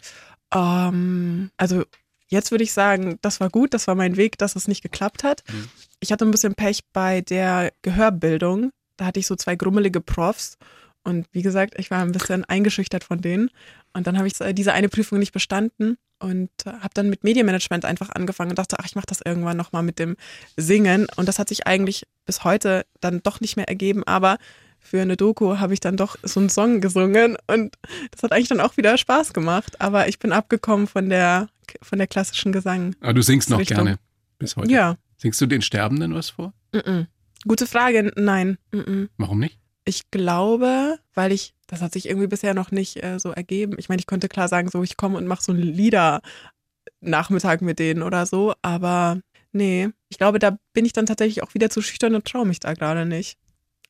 [0.52, 1.84] Ähm, also
[2.28, 5.24] jetzt würde ich sagen, das war gut, das war mein Weg, dass es nicht geklappt
[5.24, 5.42] hat.
[5.48, 5.68] Mhm.
[6.00, 8.70] Ich hatte ein bisschen Pech bei der Gehörbildung.
[8.96, 10.56] Da hatte ich so zwei grummelige Profs.
[11.02, 13.50] Und wie gesagt, ich war ein bisschen eingeschüchtert von denen.
[13.92, 17.24] Und dann habe ich äh, diese eine Prüfung nicht bestanden und äh, habe dann mit
[17.24, 20.16] Medienmanagement einfach angefangen und dachte, ach, ich mache das irgendwann nochmal mit dem
[20.56, 21.06] Singen.
[21.16, 24.04] Und das hat sich eigentlich bis heute dann doch nicht mehr ergeben.
[24.04, 24.38] Aber
[24.80, 27.76] für eine Doku habe ich dann doch so einen Song gesungen und
[28.10, 29.80] das hat eigentlich dann auch wieder Spaß gemacht.
[29.80, 31.48] Aber ich bin abgekommen von der,
[31.82, 32.96] von der klassischen Gesang.
[33.00, 33.84] Aber du singst noch Richtung.
[33.84, 33.98] gerne
[34.38, 34.72] bis heute.
[34.72, 34.96] Ja.
[35.18, 36.52] Singst du den Sterbenden was vor?
[36.72, 37.06] Mm-mm.
[37.46, 38.12] Gute Frage.
[38.16, 38.58] Nein.
[38.72, 39.08] Mm-mm.
[39.18, 39.58] Warum nicht?
[39.84, 43.76] Ich glaube, weil ich, das hat sich irgendwie bisher noch nicht äh, so ergeben.
[43.78, 47.78] Ich meine, ich könnte klar sagen, so ich komme und mache so einen Lieder-Nachmittag mit
[47.78, 49.20] denen oder so, aber
[49.52, 52.60] nee, ich glaube, da bin ich dann tatsächlich auch wieder zu schüchtern und traue mich
[52.60, 53.38] da gerade nicht.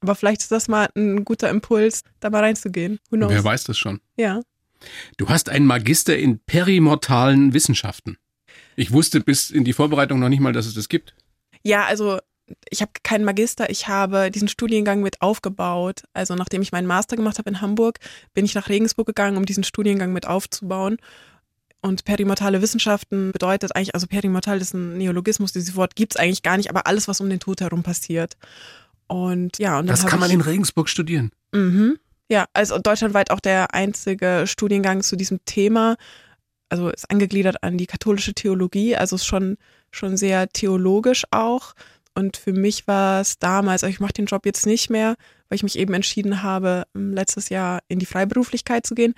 [0.00, 2.98] Aber vielleicht ist das mal ein guter Impuls, da mal reinzugehen.
[3.10, 3.30] Who knows?
[3.30, 4.00] Wer weiß das schon?
[4.16, 4.40] Ja.
[5.18, 8.16] Du hast einen Magister in perimortalen Wissenschaften.
[8.76, 11.14] Ich wusste bis in die Vorbereitung noch nicht mal, dass es das gibt.
[11.62, 12.18] Ja, also
[12.70, 16.02] ich habe keinen Magister, ich habe diesen Studiengang mit aufgebaut.
[16.14, 17.98] Also nachdem ich meinen Master gemacht habe in Hamburg,
[18.34, 20.96] bin ich nach Regensburg gegangen, um diesen Studiengang mit aufzubauen.
[21.82, 26.58] Und perimortale Wissenschaften bedeutet eigentlich, also perimortal ist ein Neologismus, dieses Wort gibt's eigentlich gar
[26.58, 28.36] nicht, aber alles, was um den Tod herum passiert.
[29.10, 31.32] Und ja, und Das kann man in Regensburg studieren.
[31.52, 31.98] Mhm.
[32.30, 35.96] Ja, also deutschlandweit auch der einzige Studiengang zu diesem Thema.
[36.68, 39.56] Also ist angegliedert an die katholische Theologie, also ist schon,
[39.90, 41.74] schon sehr theologisch auch.
[42.14, 45.16] Und für mich war es damals, also ich mache den Job jetzt nicht mehr,
[45.48, 49.14] weil ich mich eben entschieden habe, ähm, letztes Jahr in die Freiberuflichkeit zu gehen.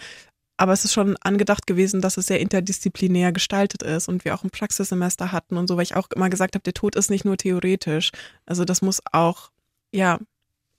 [0.56, 4.44] Aber es ist schon angedacht gewesen, dass es sehr interdisziplinär gestaltet ist und wir auch
[4.44, 7.26] ein Praxissemester hatten und so, weil ich auch immer gesagt habe, der Tod ist nicht
[7.26, 8.10] nur theoretisch.
[8.46, 9.51] Also das muss auch,
[9.92, 10.18] ja,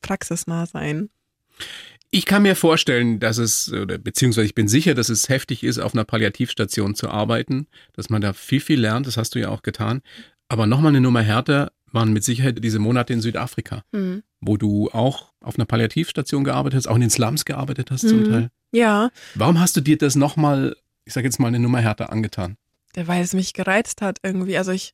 [0.02, 1.10] praxisnah sein.
[2.10, 5.80] Ich kann mir vorstellen, dass es, oder beziehungsweise ich bin sicher, dass es heftig ist,
[5.80, 9.50] auf einer Palliativstation zu arbeiten, dass man da viel, viel lernt, das hast du ja
[9.50, 10.02] auch getan.
[10.48, 14.22] Aber nochmal eine Nummer härter waren mit Sicherheit diese Monate in Südafrika, Hm.
[14.42, 18.20] wo du auch auf einer Palliativstation gearbeitet hast, auch in den Slums gearbeitet hast zum
[18.22, 18.30] Mhm.
[18.30, 18.50] Teil.
[18.72, 22.58] Ja, Warum hast du dir das nochmal, ich sag jetzt mal, eine Nummer härter angetan?
[22.96, 24.56] weil es mich gereizt hat irgendwie.
[24.56, 24.94] Also ich,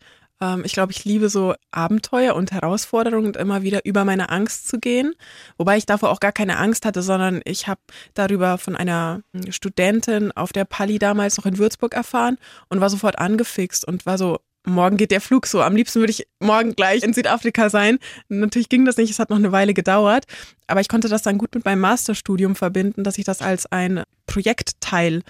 [0.63, 4.80] ich glaube, ich liebe so Abenteuer und Herausforderungen und immer wieder über meine Angst zu
[4.80, 5.13] gehen.
[5.58, 7.82] Wobei ich davor auch gar keine Angst hatte, sondern ich habe
[8.13, 12.38] darüber von einer Studentin auf der Pali damals noch in Würzburg erfahren
[12.69, 15.62] und war sofort angefixt und war so, morgen geht der Flug so.
[15.62, 17.99] Am liebsten würde ich morgen gleich in Südafrika sein.
[18.30, 20.25] Natürlich ging das nicht, es hat noch eine Weile gedauert.
[20.67, 24.04] Aber ich konnte das dann gut mit meinem Masterstudium verbinden, dass ich das als ein
[24.25, 25.21] Projektteil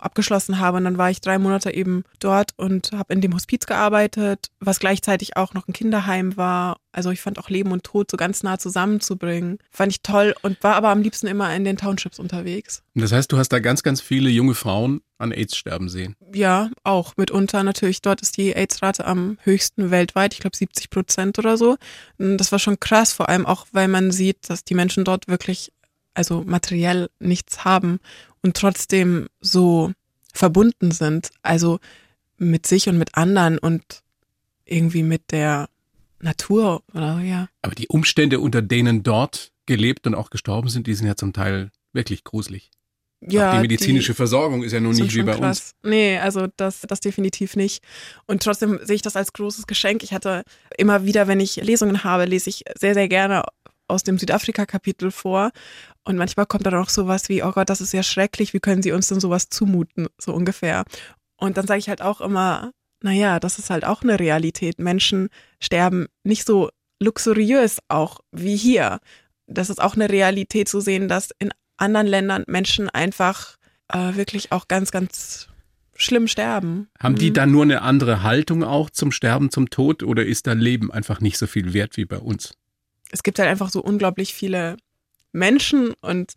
[0.00, 0.78] abgeschlossen habe.
[0.78, 4.78] Und dann war ich drei Monate eben dort und habe in dem Hospiz gearbeitet, was
[4.78, 6.78] gleichzeitig auch noch ein Kinderheim war.
[6.92, 9.58] Also ich fand auch Leben und Tod so ganz nah zusammenzubringen.
[9.70, 12.82] Fand ich toll und war aber am liebsten immer in den Townships unterwegs.
[12.94, 16.16] Das heißt, du hast da ganz, ganz viele junge Frauen an AIDS sterben sehen.
[16.34, 18.02] Ja, auch mitunter natürlich.
[18.02, 20.34] Dort ist die AIDS-Rate am höchsten weltweit.
[20.34, 21.76] Ich glaube 70 Prozent oder so.
[22.18, 25.72] Das war schon krass, vor allem auch, weil man sieht, dass die Menschen dort wirklich
[26.14, 27.98] also materiell nichts haben
[28.42, 29.92] und trotzdem so
[30.32, 31.78] verbunden sind, also
[32.38, 34.02] mit sich und mit anderen und
[34.64, 35.68] irgendwie mit der
[36.20, 37.48] Natur oder ja.
[37.62, 41.32] Aber die Umstände, unter denen dort gelebt und auch gestorben sind, die sind ja zum
[41.32, 42.70] Teil wirklich gruselig.
[43.24, 45.74] Ja, auch die medizinische die Versorgung ist ja nun nicht wie bei krass.
[45.82, 45.90] uns.
[45.90, 47.82] Nee, also das, das definitiv nicht.
[48.26, 50.02] Und trotzdem sehe ich das als großes Geschenk.
[50.02, 50.42] Ich hatte
[50.76, 53.44] immer wieder, wenn ich Lesungen habe, lese ich sehr, sehr gerne
[53.88, 55.50] aus dem Südafrika-Kapitel vor.
[56.04, 58.82] Und manchmal kommt dann auch sowas wie, oh Gott, das ist ja schrecklich, wie können
[58.82, 60.84] Sie uns denn sowas zumuten, so ungefähr.
[61.36, 64.78] Und dann sage ich halt auch immer, naja, das ist halt auch eine Realität.
[64.78, 65.28] Menschen
[65.60, 69.00] sterben nicht so luxuriös auch wie hier.
[69.46, 73.56] Das ist auch eine Realität zu sehen, dass in anderen Ländern Menschen einfach
[73.88, 75.48] äh, wirklich auch ganz, ganz
[75.94, 76.88] schlimm sterben.
[77.00, 77.34] Haben die mhm.
[77.34, 81.20] dann nur eine andere Haltung auch zum Sterben, zum Tod oder ist da Leben einfach
[81.20, 82.54] nicht so viel wert wie bei uns?
[83.12, 84.76] Es gibt halt einfach so unglaublich viele
[85.32, 86.32] Menschen und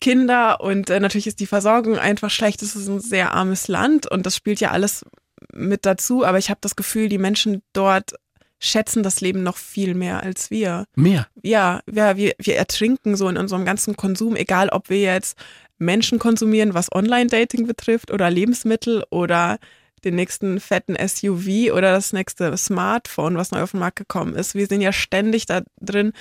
[0.00, 2.62] Kinder und äh, natürlich ist die Versorgung einfach schlecht.
[2.62, 5.04] Es ist ein sehr armes Land und das spielt ja alles
[5.52, 8.14] mit dazu, aber ich habe das Gefühl, die Menschen dort
[8.58, 10.84] schätzen das Leben noch viel mehr als wir.
[10.94, 11.26] Mehr?
[11.42, 15.36] Ja, ja wir, wir ertrinken so in unserem ganzen Konsum, egal ob wir jetzt
[15.78, 19.58] Menschen konsumieren, was Online-Dating betrifft oder Lebensmittel oder
[20.04, 24.54] den nächsten fetten SUV oder das nächste Smartphone, was neu auf den Markt gekommen ist.
[24.54, 26.12] Wir sind ja ständig da drin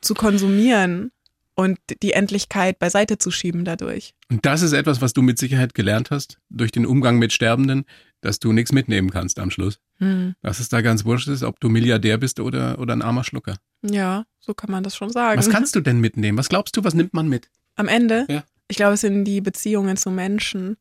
[0.00, 1.12] zu konsumieren
[1.54, 4.14] und die Endlichkeit beiseite zu schieben dadurch.
[4.30, 7.84] Und das ist etwas, was du mit Sicherheit gelernt hast durch den Umgang mit Sterbenden,
[8.20, 9.78] dass du nichts mitnehmen kannst am Schluss.
[9.98, 10.34] Hm.
[10.42, 13.56] Dass es da ganz wurscht ist, ob du Milliardär bist oder, oder ein armer Schlucker.
[13.82, 15.38] Ja, so kann man das schon sagen.
[15.38, 16.38] Was kannst du denn mitnehmen?
[16.38, 17.50] Was glaubst du, was nimmt man mit?
[17.76, 18.26] Am Ende?
[18.28, 18.44] Ja.
[18.68, 20.76] Ich glaube, es sind die Beziehungen zu Menschen.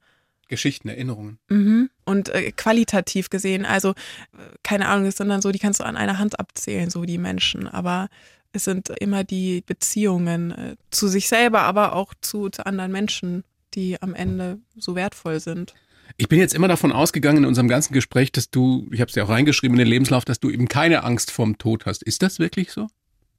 [0.51, 1.39] Geschichten, Erinnerungen.
[1.49, 1.89] Mhm.
[2.05, 3.93] Und äh, qualitativ gesehen, also
[4.61, 7.17] keine Ahnung, es sind dann so, die kannst du an einer Hand abzählen, so die
[7.17, 7.67] Menschen.
[7.67, 8.09] Aber
[8.53, 13.43] es sind immer die Beziehungen äh, zu sich selber, aber auch zu, zu anderen Menschen,
[13.73, 15.73] die am Ende so wertvoll sind.
[16.17, 19.15] Ich bin jetzt immer davon ausgegangen in unserem ganzen Gespräch, dass du, ich habe es
[19.15, 22.03] ja auch reingeschrieben in den Lebenslauf, dass du eben keine Angst vorm Tod hast.
[22.03, 22.87] Ist das wirklich so?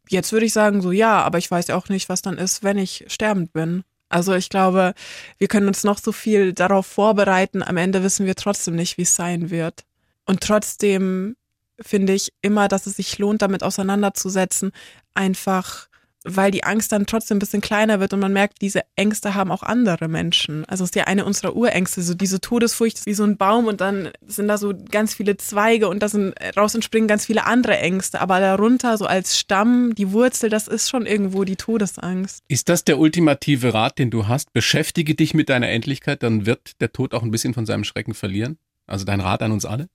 [0.08, 2.78] Jetzt würde ich sagen, so ja, aber ich weiß auch nicht, was dann ist, wenn
[2.78, 3.84] ich sterbend bin.
[4.12, 4.92] Also ich glaube,
[5.38, 9.02] wir können uns noch so viel darauf vorbereiten, am Ende wissen wir trotzdem nicht, wie
[9.02, 9.84] es sein wird.
[10.26, 11.34] Und trotzdem
[11.80, 14.72] finde ich immer, dass es sich lohnt, damit auseinanderzusetzen,
[15.14, 15.88] einfach
[16.24, 19.50] weil die Angst dann trotzdem ein bisschen kleiner wird und man merkt, diese Ängste haben
[19.50, 20.64] auch andere Menschen.
[20.66, 23.66] Also es ist ja eine unserer Urängste, so diese Todesfurcht ist wie so ein Baum
[23.66, 27.44] und dann sind da so ganz viele Zweige und da sind raus entspringen ganz viele
[27.44, 28.20] andere Ängste.
[28.20, 32.42] Aber darunter, so als Stamm, die Wurzel, das ist schon irgendwo die Todesangst.
[32.48, 34.52] Ist das der ultimative Rat, den du hast?
[34.52, 38.14] Beschäftige dich mit deiner Endlichkeit, dann wird der Tod auch ein bisschen von seinem Schrecken
[38.14, 38.58] verlieren?
[38.86, 39.88] Also dein Rat an uns alle?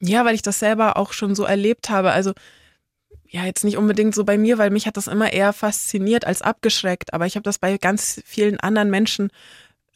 [0.00, 2.10] Ja, weil ich das selber auch schon so erlebt habe.
[2.10, 2.32] Also
[3.32, 6.42] ja, jetzt nicht unbedingt so bei mir, weil mich hat das immer eher fasziniert als
[6.42, 7.14] abgeschreckt.
[7.14, 9.30] Aber ich habe das bei ganz vielen anderen Menschen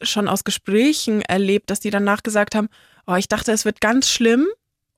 [0.01, 2.67] schon aus Gesprächen erlebt, dass die danach gesagt haben,
[3.05, 4.47] oh, ich dachte, es wird ganz schlimm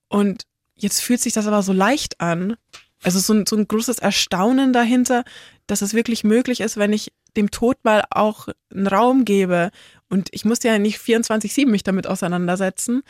[0.07, 0.43] und
[0.75, 2.55] jetzt fühlt sich das aber so leicht an.
[3.03, 5.25] Also so ein, so ein großes Erstaunen dahinter,
[5.67, 9.69] dass es wirklich möglich ist, wenn ich dem Tod mal auch einen Raum gebe.
[10.09, 13.01] Und ich musste ja nicht 24-7 mich damit auseinandersetzen,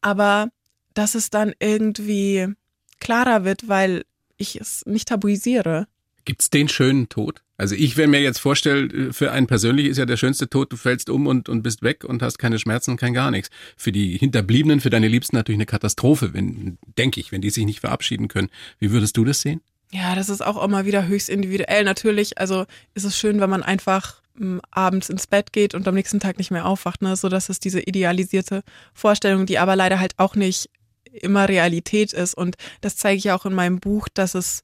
[0.00, 0.48] aber
[0.92, 2.52] dass es dann irgendwie
[2.98, 4.02] klarer wird, weil
[4.42, 5.86] ich es nicht tabuisiere.
[6.24, 7.42] Gibt's den schönen Tod?
[7.56, 10.76] Also ich, wenn mir jetzt vorstelle, für einen persönlich ist ja der schönste Tod, du
[10.76, 13.50] fällst um und, und bist weg und hast keine Schmerzen, kein gar nichts.
[13.76, 17.64] Für die Hinterbliebenen, für deine Liebsten natürlich eine Katastrophe, wenn, denke ich, wenn die sich
[17.64, 18.50] nicht verabschieden können.
[18.78, 19.60] Wie würdest du das sehen?
[19.92, 21.84] Ja, das ist auch immer wieder höchst individuell.
[21.84, 25.94] Natürlich, also ist es schön, wenn man einfach m, abends ins Bett geht und am
[25.94, 27.14] nächsten Tag nicht mehr aufwacht, ne?
[27.16, 28.62] so dass es diese idealisierte
[28.94, 30.70] Vorstellung, die aber leider halt auch nicht
[31.12, 32.34] immer Realität ist.
[32.34, 34.62] Und das zeige ich auch in meinem Buch, dass es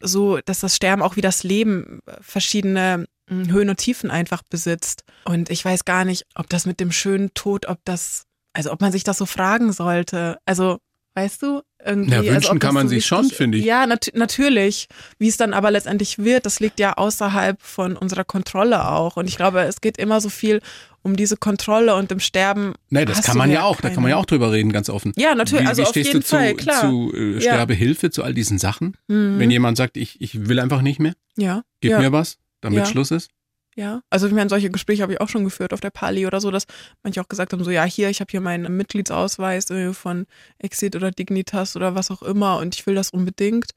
[0.00, 5.04] so, dass das Sterben auch wie das Leben verschiedene hm, Höhen und Tiefen einfach besitzt.
[5.24, 8.80] Und ich weiß gar nicht, ob das mit dem schönen Tod, ob das, also ob
[8.80, 10.38] man sich das so fragen sollte.
[10.44, 10.78] Also,
[11.14, 12.10] weißt du, irgendwie.
[12.10, 13.64] Ja, also wünschen also, kann man so sich schon, finde ich.
[13.64, 14.88] Ja, nat natürlich.
[15.18, 19.16] Wie es dann aber letztendlich wird, das liegt ja außerhalb von unserer Kontrolle auch.
[19.16, 20.60] Und ich glaube, es geht immer so viel
[21.02, 22.74] um diese Kontrolle und im Sterben.
[22.90, 23.90] Nee, das kann man ja auch, keine.
[23.90, 25.12] da kann man ja auch drüber reden, ganz offen.
[25.16, 26.80] Ja, natürlich, wie, also wie auf jeden du Fall, zu, klar.
[26.80, 28.10] zu äh, Sterbehilfe, ja.
[28.12, 28.96] zu all diesen Sachen?
[29.08, 29.38] Mhm.
[29.38, 31.62] Wenn jemand sagt, ich, ich will einfach nicht mehr, ja.
[31.80, 32.86] gib mir was, damit.
[32.88, 33.30] Schluss ist?
[33.74, 36.40] Ja, also ich meine, solche Gespräche habe ich auch schon geführt auf der Pali oder
[36.40, 36.66] so, dass
[37.02, 40.26] manche auch gesagt haben, so ja, hier, ich habe hier meinen Mitgliedsausweis äh, von
[40.58, 43.70] Exit oder Dignitas oder was auch immer und ich will das unbedingt.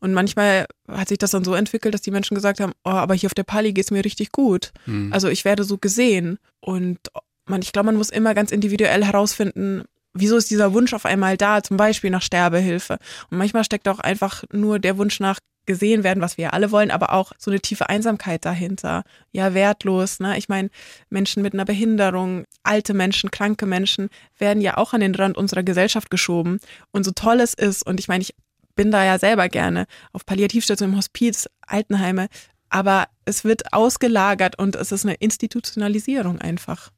[0.00, 3.14] Und manchmal hat sich das dann so entwickelt, dass die Menschen gesagt haben, oh, aber
[3.14, 4.72] hier auf der Pali geht es mir richtig gut.
[4.86, 5.12] Mhm.
[5.12, 6.38] Also ich werde so gesehen.
[6.60, 6.98] Und
[7.46, 9.84] man, ich glaube, man muss immer ganz individuell herausfinden,
[10.14, 12.98] wieso ist dieser Wunsch auf einmal da, zum Beispiel nach Sterbehilfe.
[13.30, 16.70] Und manchmal steckt auch einfach nur der Wunsch nach gesehen werden, was wir ja alle
[16.70, 19.04] wollen, aber auch so eine tiefe Einsamkeit dahinter.
[19.30, 20.20] Ja, wertlos.
[20.20, 20.36] Ne?
[20.38, 20.70] Ich meine,
[21.08, 24.08] Menschen mit einer Behinderung, alte Menschen, kranke Menschen
[24.38, 26.58] werden ja auch an den Rand unserer Gesellschaft geschoben.
[26.90, 28.34] Und so toll es ist, und ich meine, ich
[28.74, 32.28] bin da ja selber gerne auf Palliativstationen, im Hospiz, Altenheime,
[32.70, 36.90] aber es wird ausgelagert und es ist eine Institutionalisierung einfach.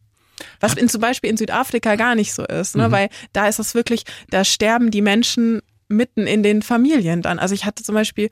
[0.60, 2.88] Was in, zum Beispiel in Südafrika gar nicht so ist, ne?
[2.88, 2.92] Mhm.
[2.92, 7.38] weil da ist es wirklich, da sterben die Menschen mitten in den Familien dann.
[7.38, 8.30] Also ich hatte zum Beispiel,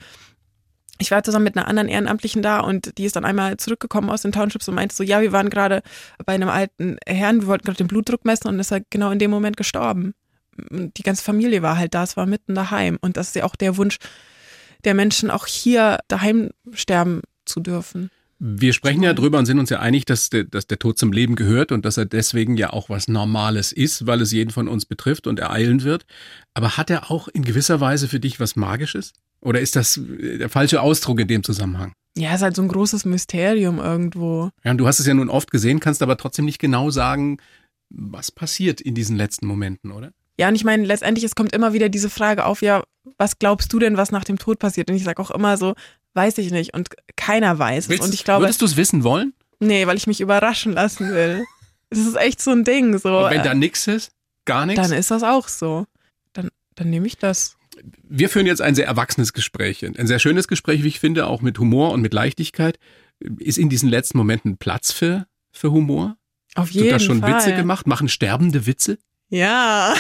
[0.99, 4.23] ich war zusammen mit einer anderen Ehrenamtlichen da und die ist dann einmal zurückgekommen aus
[4.23, 5.83] den Townships und meinte so, ja, wir waren gerade
[6.25, 9.19] bei einem alten Herrn, wir wollten gerade den Blutdruck messen und ist er genau in
[9.19, 10.15] dem Moment gestorben.
[10.71, 13.57] Die ganze Familie war halt da, es war mitten daheim und das ist ja auch
[13.57, 13.99] der Wunsch
[14.85, 18.11] der Menschen, auch hier daheim sterben zu dürfen.
[18.45, 21.13] Wir sprechen ja drüber und sind uns ja einig, dass der, dass der Tod zum
[21.13, 24.67] Leben gehört und dass er deswegen ja auch was Normales ist, weil es jeden von
[24.67, 26.07] uns betrifft und ereilen wird.
[26.53, 29.13] Aber hat er auch in gewisser Weise für dich was Magisches?
[29.41, 31.93] Oder ist das der falsche Ausdruck in dem Zusammenhang?
[32.19, 34.51] Ja, ist halt so ein großes Mysterium irgendwo.
[34.65, 37.39] Ja, und du hast es ja nun oft gesehen, kannst aber trotzdem nicht genau sagen,
[37.91, 40.11] was passiert in diesen letzten Momenten, oder?
[40.37, 42.83] Ja, und ich meine, letztendlich, es kommt immer wieder diese Frage auf, ja,
[43.19, 44.91] was glaubst du denn, was nach dem Tod passiert?
[44.91, 45.75] Und ich sage auch immer so,
[46.15, 48.01] weiß ich nicht und keiner weiß es.
[48.01, 49.35] und ich glaube, würdest du es wissen wollen?
[49.61, 51.45] Nee, weil ich mich überraschen lassen will.
[51.91, 52.99] Das ist echt so ein Ding.
[52.99, 53.19] So.
[53.19, 54.13] Und wenn da nichts ist,
[54.45, 54.83] gar nichts?
[54.83, 55.87] Dann ist das auch so.
[56.33, 57.57] Dann, dann nehme ich das.
[58.03, 59.85] Wir führen jetzt ein sehr erwachsenes Gespräch.
[59.85, 62.79] Ein sehr schönes Gespräch, wie ich finde, auch mit Humor und mit Leichtigkeit.
[63.39, 66.17] Ist in diesen letzten Momenten Platz für, für Humor?
[66.55, 66.93] Auf jeden Fall.
[66.93, 67.35] Wird da schon Fall.
[67.35, 67.87] Witze gemacht?
[67.87, 68.99] Machen sterbende Witze?
[69.29, 69.95] Ja.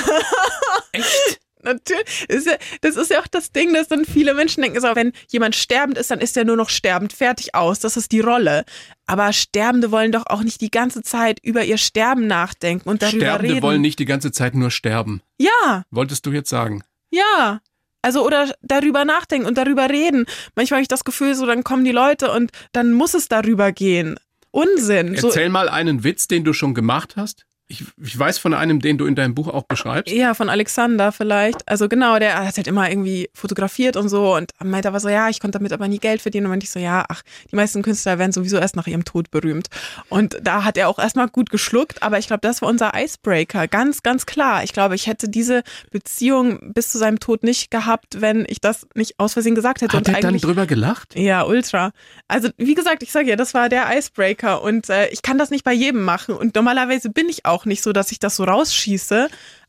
[0.93, 1.41] Echt?
[1.63, 2.27] Natürlich.
[2.29, 5.13] Ist ja, das ist ja auch das Ding, dass dann viele Menschen denken, so, wenn
[5.29, 7.81] jemand sterbend ist, dann ist er nur noch sterbend, fertig aus.
[7.81, 8.65] Das ist die Rolle.
[9.07, 13.19] Aber Sterbende wollen doch auch nicht die ganze Zeit über ihr Sterben nachdenken und darüber
[13.19, 13.47] Sterbende reden.
[13.47, 15.23] Sterbende wollen nicht die ganze Zeit nur sterben.
[15.39, 15.85] Ja.
[15.91, 16.83] Wolltest du jetzt sagen?
[17.11, 17.61] Ja.
[18.03, 20.27] Also oder darüber nachdenken und darüber reden.
[20.57, 23.71] Manchmal habe ich das Gefühl, so dann kommen die Leute und dann muss es darüber
[23.71, 24.17] gehen.
[24.51, 25.15] Unsinn.
[25.15, 27.47] Erzähl so, mal einen Witz, den du schon gemacht hast.
[27.73, 30.15] Ich, ich, weiß von einem, den du in deinem Buch auch beschreibst.
[30.15, 31.67] Ja, von Alexander vielleicht.
[31.67, 35.29] Also genau, der hat halt immer irgendwie fotografiert und so und meinte aber so, ja,
[35.31, 36.47] ich konnte damit aber nie Geld verdienen.
[36.47, 39.31] Und meinte ich so, ja, ach, die meisten Künstler werden sowieso erst nach ihrem Tod
[39.31, 39.69] berühmt.
[40.11, 43.69] Und da hat er auch erstmal gut geschluckt, aber ich glaube, das war unser Icebreaker.
[43.69, 44.65] Ganz, ganz klar.
[44.65, 48.87] Ich glaube, ich hätte diese Beziehung bis zu seinem Tod nicht gehabt, wenn ich das
[48.95, 49.97] nicht aus Versehen gesagt hätte.
[49.97, 51.15] Hat und er dann drüber gelacht?
[51.17, 51.93] Ja, ultra.
[52.29, 55.51] Also wie gesagt, ich sage ja, das war der Icebreaker und äh, ich kann das
[55.51, 58.37] nicht bei jedem machen und normalerweise bin ich auch auch nicht so, dass ich das
[58.37, 59.29] so rausschieße.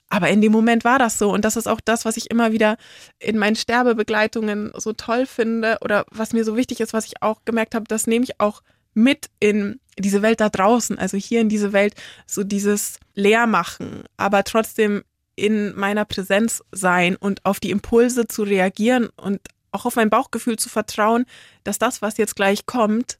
[0.09, 1.31] Aber in dem Moment war das so.
[1.31, 2.77] Und das ist auch das, was ich immer wieder
[3.19, 7.45] in meinen Sterbebegleitungen so toll finde oder was mir so wichtig ist, was ich auch
[7.45, 8.61] gemerkt habe, das nehme ich auch
[8.93, 11.95] mit in diese Welt da draußen, also hier in diese Welt,
[12.27, 15.03] so dieses Leermachen, aber trotzdem
[15.35, 19.39] in meiner Präsenz sein und auf die Impulse zu reagieren und
[19.71, 21.25] auch auf mein Bauchgefühl zu vertrauen,
[21.63, 23.17] dass das, was jetzt gleich kommt,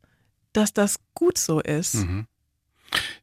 [0.54, 1.96] dass das gut so ist.
[1.96, 2.28] Mhm.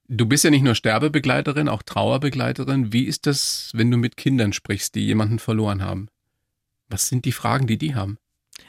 [0.09, 2.93] Du bist ja nicht nur Sterbebegleiterin, auch Trauerbegleiterin.
[2.93, 6.09] Wie ist das, wenn du mit Kindern sprichst, die jemanden verloren haben?
[6.89, 8.19] Was sind die Fragen, die die haben?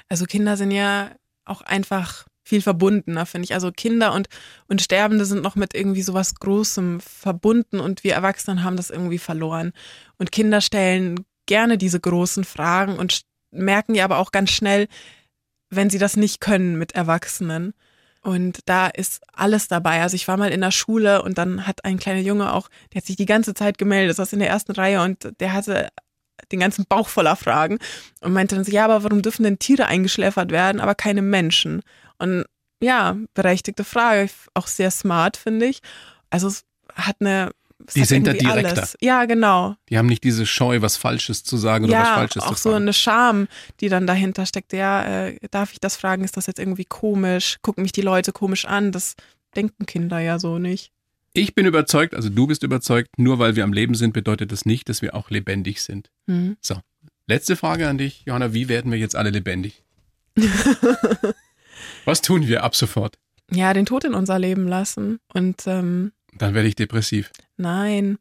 [0.07, 1.11] Also Kinder sind ja
[1.45, 3.53] auch einfach viel verbundener, finde ich.
[3.53, 4.27] Also Kinder und,
[4.67, 9.19] und Sterbende sind noch mit irgendwie sowas Großem verbunden und wir Erwachsenen haben das irgendwie
[9.19, 9.73] verloren.
[10.17, 13.21] Und Kinder stellen gerne diese großen Fragen und
[13.51, 14.87] merken ja aber auch ganz schnell,
[15.69, 17.73] wenn sie das nicht können mit Erwachsenen.
[18.23, 20.01] Und da ist alles dabei.
[20.01, 23.01] Also ich war mal in der Schule und dann hat ein kleiner Junge auch, der
[23.01, 25.89] hat sich die ganze Zeit gemeldet, saß in der ersten Reihe und der hatte
[26.51, 27.79] den ganzen Bauch voller Fragen
[28.21, 31.81] und meinte dann so, ja, aber warum dürfen denn Tiere eingeschläfert werden, aber keine Menschen?
[32.19, 32.45] Und
[32.81, 35.81] ja, berechtigte Frage, auch sehr smart, finde ich.
[36.29, 36.63] Also es
[36.95, 37.51] hat eine
[37.95, 38.77] die sind da direkter.
[38.77, 38.97] Alles.
[39.01, 39.75] Ja, genau.
[39.89, 42.53] Die haben nicht diese Scheu, was Falsches zu sagen oder ja, was Falsches zu sagen.
[42.53, 43.47] auch so eine Scham,
[43.79, 44.73] die dann dahinter steckt.
[44.73, 46.23] Ja, äh, darf ich das fragen?
[46.23, 47.57] Ist das jetzt irgendwie komisch?
[47.61, 48.91] Gucken mich die Leute komisch an?
[48.91, 49.15] Das
[49.55, 50.91] denken Kinder ja so nicht.
[51.33, 54.65] Ich bin überzeugt, also du bist überzeugt, nur weil wir am Leben sind, bedeutet das
[54.65, 56.11] nicht, dass wir auch lebendig sind.
[56.25, 56.57] Mhm.
[56.59, 56.75] So,
[57.27, 58.53] letzte Frage an dich, Johanna.
[58.53, 59.83] Wie werden wir jetzt alle lebendig?
[62.05, 63.17] was tun wir ab sofort?
[63.49, 67.31] Ja, den Tod in unser Leben lassen und ähm, Dann werde ich depressiv.
[67.57, 68.17] Nein.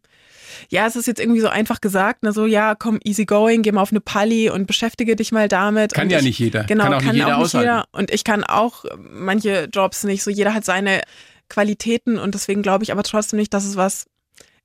[0.69, 3.73] Ja, es ist jetzt irgendwie so einfach gesagt, ne, so, ja, komm, easy going, geh
[3.73, 5.95] mal auf eine Palli und beschäftige dich mal damit.
[5.95, 6.65] Kann und ja ich, nicht jeder.
[6.65, 7.85] Genau, kann auch kann nicht jeder auch nicht jeder.
[7.93, 10.23] Und ich kann auch manche Jobs nicht.
[10.23, 11.03] So, jeder hat seine
[11.49, 14.07] Qualitäten und deswegen glaube ich aber trotzdem nicht, dass es was,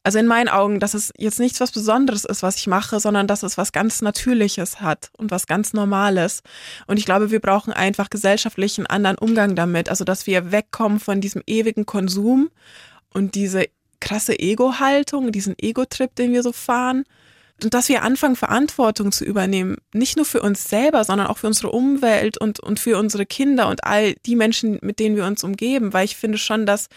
[0.04, 3.28] also in meinen Augen, dass es jetzt nichts was Besonderes ist, was ich mache, sondern
[3.28, 6.42] dass es was ganz Natürliches hat und was ganz Normales.
[6.86, 9.90] Und ich glaube, wir brauchen einfach gesellschaftlich einen anderen Umgang damit.
[9.90, 12.50] Also, dass wir wegkommen von diesem ewigen Konsum
[13.16, 13.66] und diese
[14.02, 17.06] krasse Ego-Haltung, diesen Ego-Trip, den wir so fahren.
[17.64, 21.48] Und dass wir anfangen, Verantwortung zu übernehmen, nicht nur für uns selber, sondern auch für
[21.48, 25.44] unsere Umwelt und, und für unsere Kinder und all die Menschen, mit denen wir uns
[25.46, 26.90] umgeben, weil ich finde schon, dass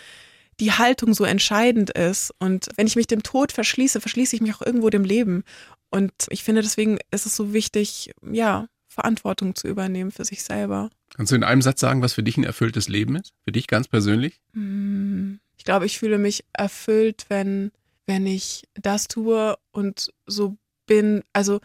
[0.59, 2.35] die Haltung so entscheidend ist.
[2.41, 5.45] Und wenn ich mich dem Tod verschließe, verschließe ich mich auch irgendwo dem Leben.
[5.91, 10.91] Und ich finde, deswegen ist es so wichtig, ja, Verantwortung zu übernehmen für sich selber.
[11.15, 13.33] Kannst du in einem Satz sagen, was für dich ein erfülltes Leben ist?
[13.45, 14.41] Für dich ganz persönlich?
[14.55, 17.73] Hm, Ich glaube, ich fühle mich erfüllt, wenn,
[18.07, 20.57] wenn ich das tue und so
[20.87, 21.61] bin, also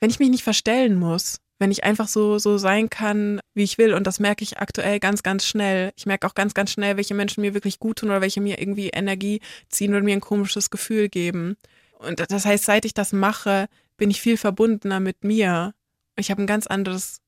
[0.00, 3.78] wenn ich mich nicht verstellen muss, wenn ich einfach so, so sein kann, wie ich
[3.78, 3.92] will.
[3.92, 5.92] Und das merke ich aktuell ganz, ganz schnell.
[5.96, 8.60] Ich merke auch ganz, ganz schnell, welche Menschen mir wirklich gut tun oder welche mir
[8.60, 11.56] irgendwie Energie ziehen oder mir ein komisches Gefühl geben.
[11.98, 15.74] Und das heißt, seit ich das mache, bin ich viel verbundener mit mir.
[16.16, 17.20] Ich habe ein ganz anderes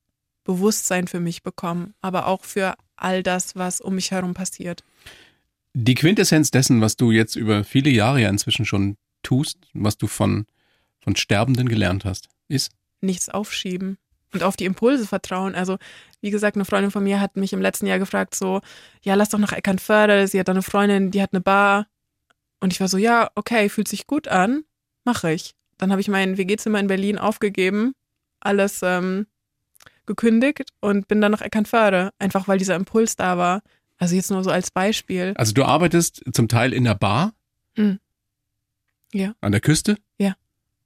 [0.45, 4.85] Bewusstsein für mich bekommen, aber auch für all das, was um mich herum passiert.
[5.75, 10.07] Die Quintessenz dessen, was du jetzt über viele Jahre ja inzwischen schon tust, was du
[10.07, 10.47] von,
[11.01, 12.73] von Sterbenden gelernt hast, ist?
[13.01, 13.99] Nichts aufschieben
[14.33, 15.55] und auf die Impulse vertrauen.
[15.55, 15.79] Also,
[16.21, 18.61] wie gesagt, eine Freundin von mir hat mich im letzten Jahr gefragt, so,
[19.03, 20.27] ja, lass doch nach Eckernförde.
[20.27, 21.87] Sie hat da eine Freundin, die hat eine Bar.
[22.61, 24.65] Und ich war so, ja, okay, fühlt sich gut an,
[25.05, 25.55] mache ich.
[25.79, 27.93] Dann habe ich mein WG-Zimmer in Berlin aufgegeben,
[28.41, 29.27] alles ähm,
[30.05, 33.63] gekündigt und bin dann nach Eckernförde, einfach weil dieser Impuls da war.
[34.01, 35.35] Also jetzt nur so als Beispiel.
[35.37, 37.35] Also du arbeitest zum Teil in der Bar?
[37.77, 38.01] Mhm.
[39.13, 39.35] Ja.
[39.43, 39.99] An der Küste?
[40.19, 40.35] Ja.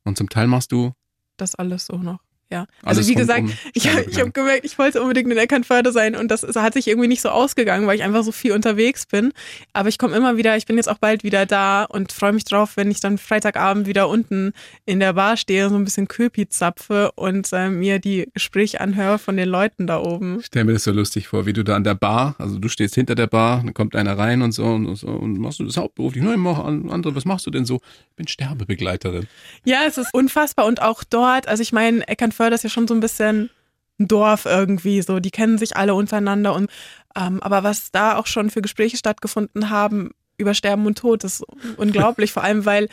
[0.02, 0.92] Und zum Teil machst du
[1.36, 2.23] Das alles so noch.
[2.50, 2.66] Ja.
[2.82, 6.14] Also alles wie gesagt, um Ich, ich habe gemerkt, ich wollte unbedingt in Eckernförde sein
[6.14, 9.06] und das ist, hat sich irgendwie nicht so ausgegangen, weil ich einfach so viel unterwegs
[9.06, 9.32] bin.
[9.72, 12.44] Aber ich komme immer wieder, ich bin jetzt auch bald wieder da und freue mich
[12.44, 14.52] drauf, wenn ich dann Freitagabend wieder unten
[14.84, 19.18] in der Bar stehe, so ein bisschen Köpi zapfe und äh, mir die Gespräche anhöre
[19.18, 20.38] von den Leuten da oben.
[20.40, 22.68] Ich stell mir das so lustig vor, wie du da an der Bar, also du
[22.68, 25.64] stehst hinter der Bar, dann kommt einer rein und so und, so, und machst du
[25.64, 26.22] das hauptberuflich?
[26.22, 27.80] Nein, mach an- andere, was machst du denn so?
[28.10, 29.26] Ich bin Sterbebegleiterin.
[29.64, 32.94] Ja, es ist unfassbar und auch dort, also ich meine, Eckernförde ist ja schon so
[32.94, 33.50] ein bisschen
[33.98, 36.70] ein Dorf irgendwie, so die kennen sich alle untereinander und
[37.16, 41.44] ähm, aber was da auch schon für Gespräche stattgefunden haben über Sterben und Tod, ist
[41.76, 42.88] unglaublich, vor allem weil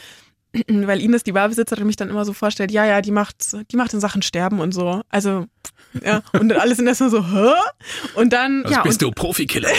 [0.67, 3.93] weil Ines, die Barbesitzerin, mich dann immer so vorstellt, ja, ja, die macht, die macht
[3.93, 5.01] in Sachen Sterben und so.
[5.09, 5.45] Also,
[6.03, 7.53] ja, und dann alle sind erstmal so, hä?
[8.15, 9.69] Und dann, Was ja, bist und, du, Profikiller?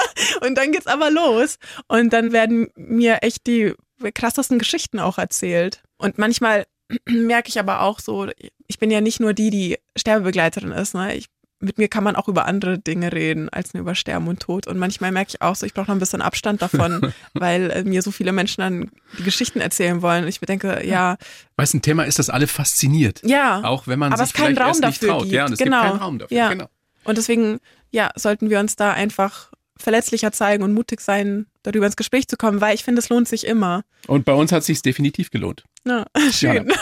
[0.40, 1.58] und dann geht's aber los.
[1.88, 3.74] Und dann werden mir echt die
[4.14, 5.82] krassesten Geschichten auch erzählt.
[5.98, 6.66] Und manchmal
[7.08, 8.28] merke ich aber auch so,
[8.66, 10.94] ich bin ja nicht nur die, die Sterbebegleiterin ist.
[10.94, 11.14] Ne?
[11.14, 11.26] Ich,
[11.60, 14.66] mit mir kann man auch über andere Dinge reden, als nur über Sterben und Tod.
[14.66, 17.84] Und manchmal merke ich auch so, ich brauche noch ein bisschen Abstand davon, weil äh,
[17.84, 20.24] mir so viele Menschen dann die Geschichten erzählen wollen.
[20.24, 21.16] Und ich bedenke, ja,
[21.56, 23.20] Weißt du, ein Thema ist, das alle fasziniert.
[23.24, 23.62] ja.
[23.64, 25.22] Auch wenn man Aber sich es vielleicht erst nicht traut.
[25.22, 25.32] gibt.
[25.34, 25.80] Ja, und es Genau.
[25.82, 26.36] gibt keinen Raum dafür.
[26.36, 26.48] Ja.
[26.48, 26.66] Genau.
[27.04, 27.58] Und deswegen,
[27.90, 32.36] ja, sollten wir uns da einfach verletzlicher zeigen und mutig sein, darüber ins Gespräch zu
[32.36, 33.82] kommen, weil ich finde, es lohnt sich immer.
[34.06, 35.64] Und bei uns hat es sich definitiv gelohnt.
[35.86, 36.72] Ja, schön.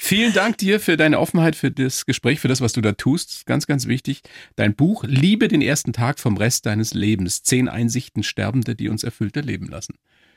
[0.00, 3.46] Vielen Dank dir für deine Offenheit, für das Gespräch, für das, was du da tust.
[3.46, 4.22] Ganz, ganz wichtig.
[4.56, 7.42] Dein Buch Liebe den ersten Tag vom Rest deines Lebens.
[7.42, 9.94] Zehn Einsichten Sterbende, die uns erfüllter leben lassen.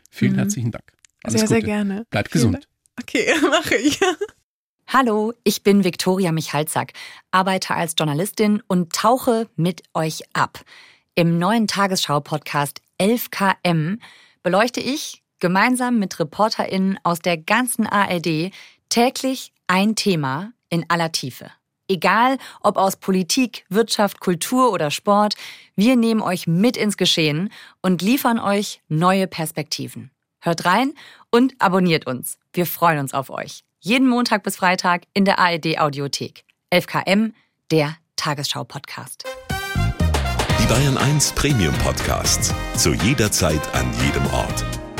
[0.09, 0.37] Vielen Mhm.
[0.37, 0.83] herzlichen Dank.
[1.23, 1.59] Alles sehr, Gute.
[1.59, 2.05] sehr gerne.
[2.09, 2.67] Bleib Vielen gesund.
[2.99, 3.99] Okay, mache ich.
[4.87, 6.91] Hallo, ich bin Viktoria Michalzack,
[7.31, 10.59] arbeite als Journalistin und tauche mit euch ab.
[11.15, 13.99] Im neuen Tagesschau-Podcast 11KM
[14.43, 18.51] beleuchte ich gemeinsam mit ReporterInnen aus der ganzen ARD
[18.87, 21.51] täglich ein Thema in aller Tiefe.
[21.89, 25.35] Egal, ob aus Politik, Wirtschaft, Kultur oder Sport,
[25.75, 30.09] wir nehmen euch mit ins Geschehen und liefern euch neue Perspektiven.
[30.39, 30.93] Hört rein
[31.31, 32.37] und abonniert uns.
[32.53, 33.65] Wir freuen uns auf euch.
[33.81, 36.45] Jeden Montag bis Freitag in der ARD Audiothek.
[36.71, 37.33] 11KM,
[37.71, 39.25] der Tagesschau-Podcast.
[40.59, 42.53] Die Bayern 1 Premium Podcasts.
[42.77, 44.80] Zu jeder Zeit, an jedem Ort.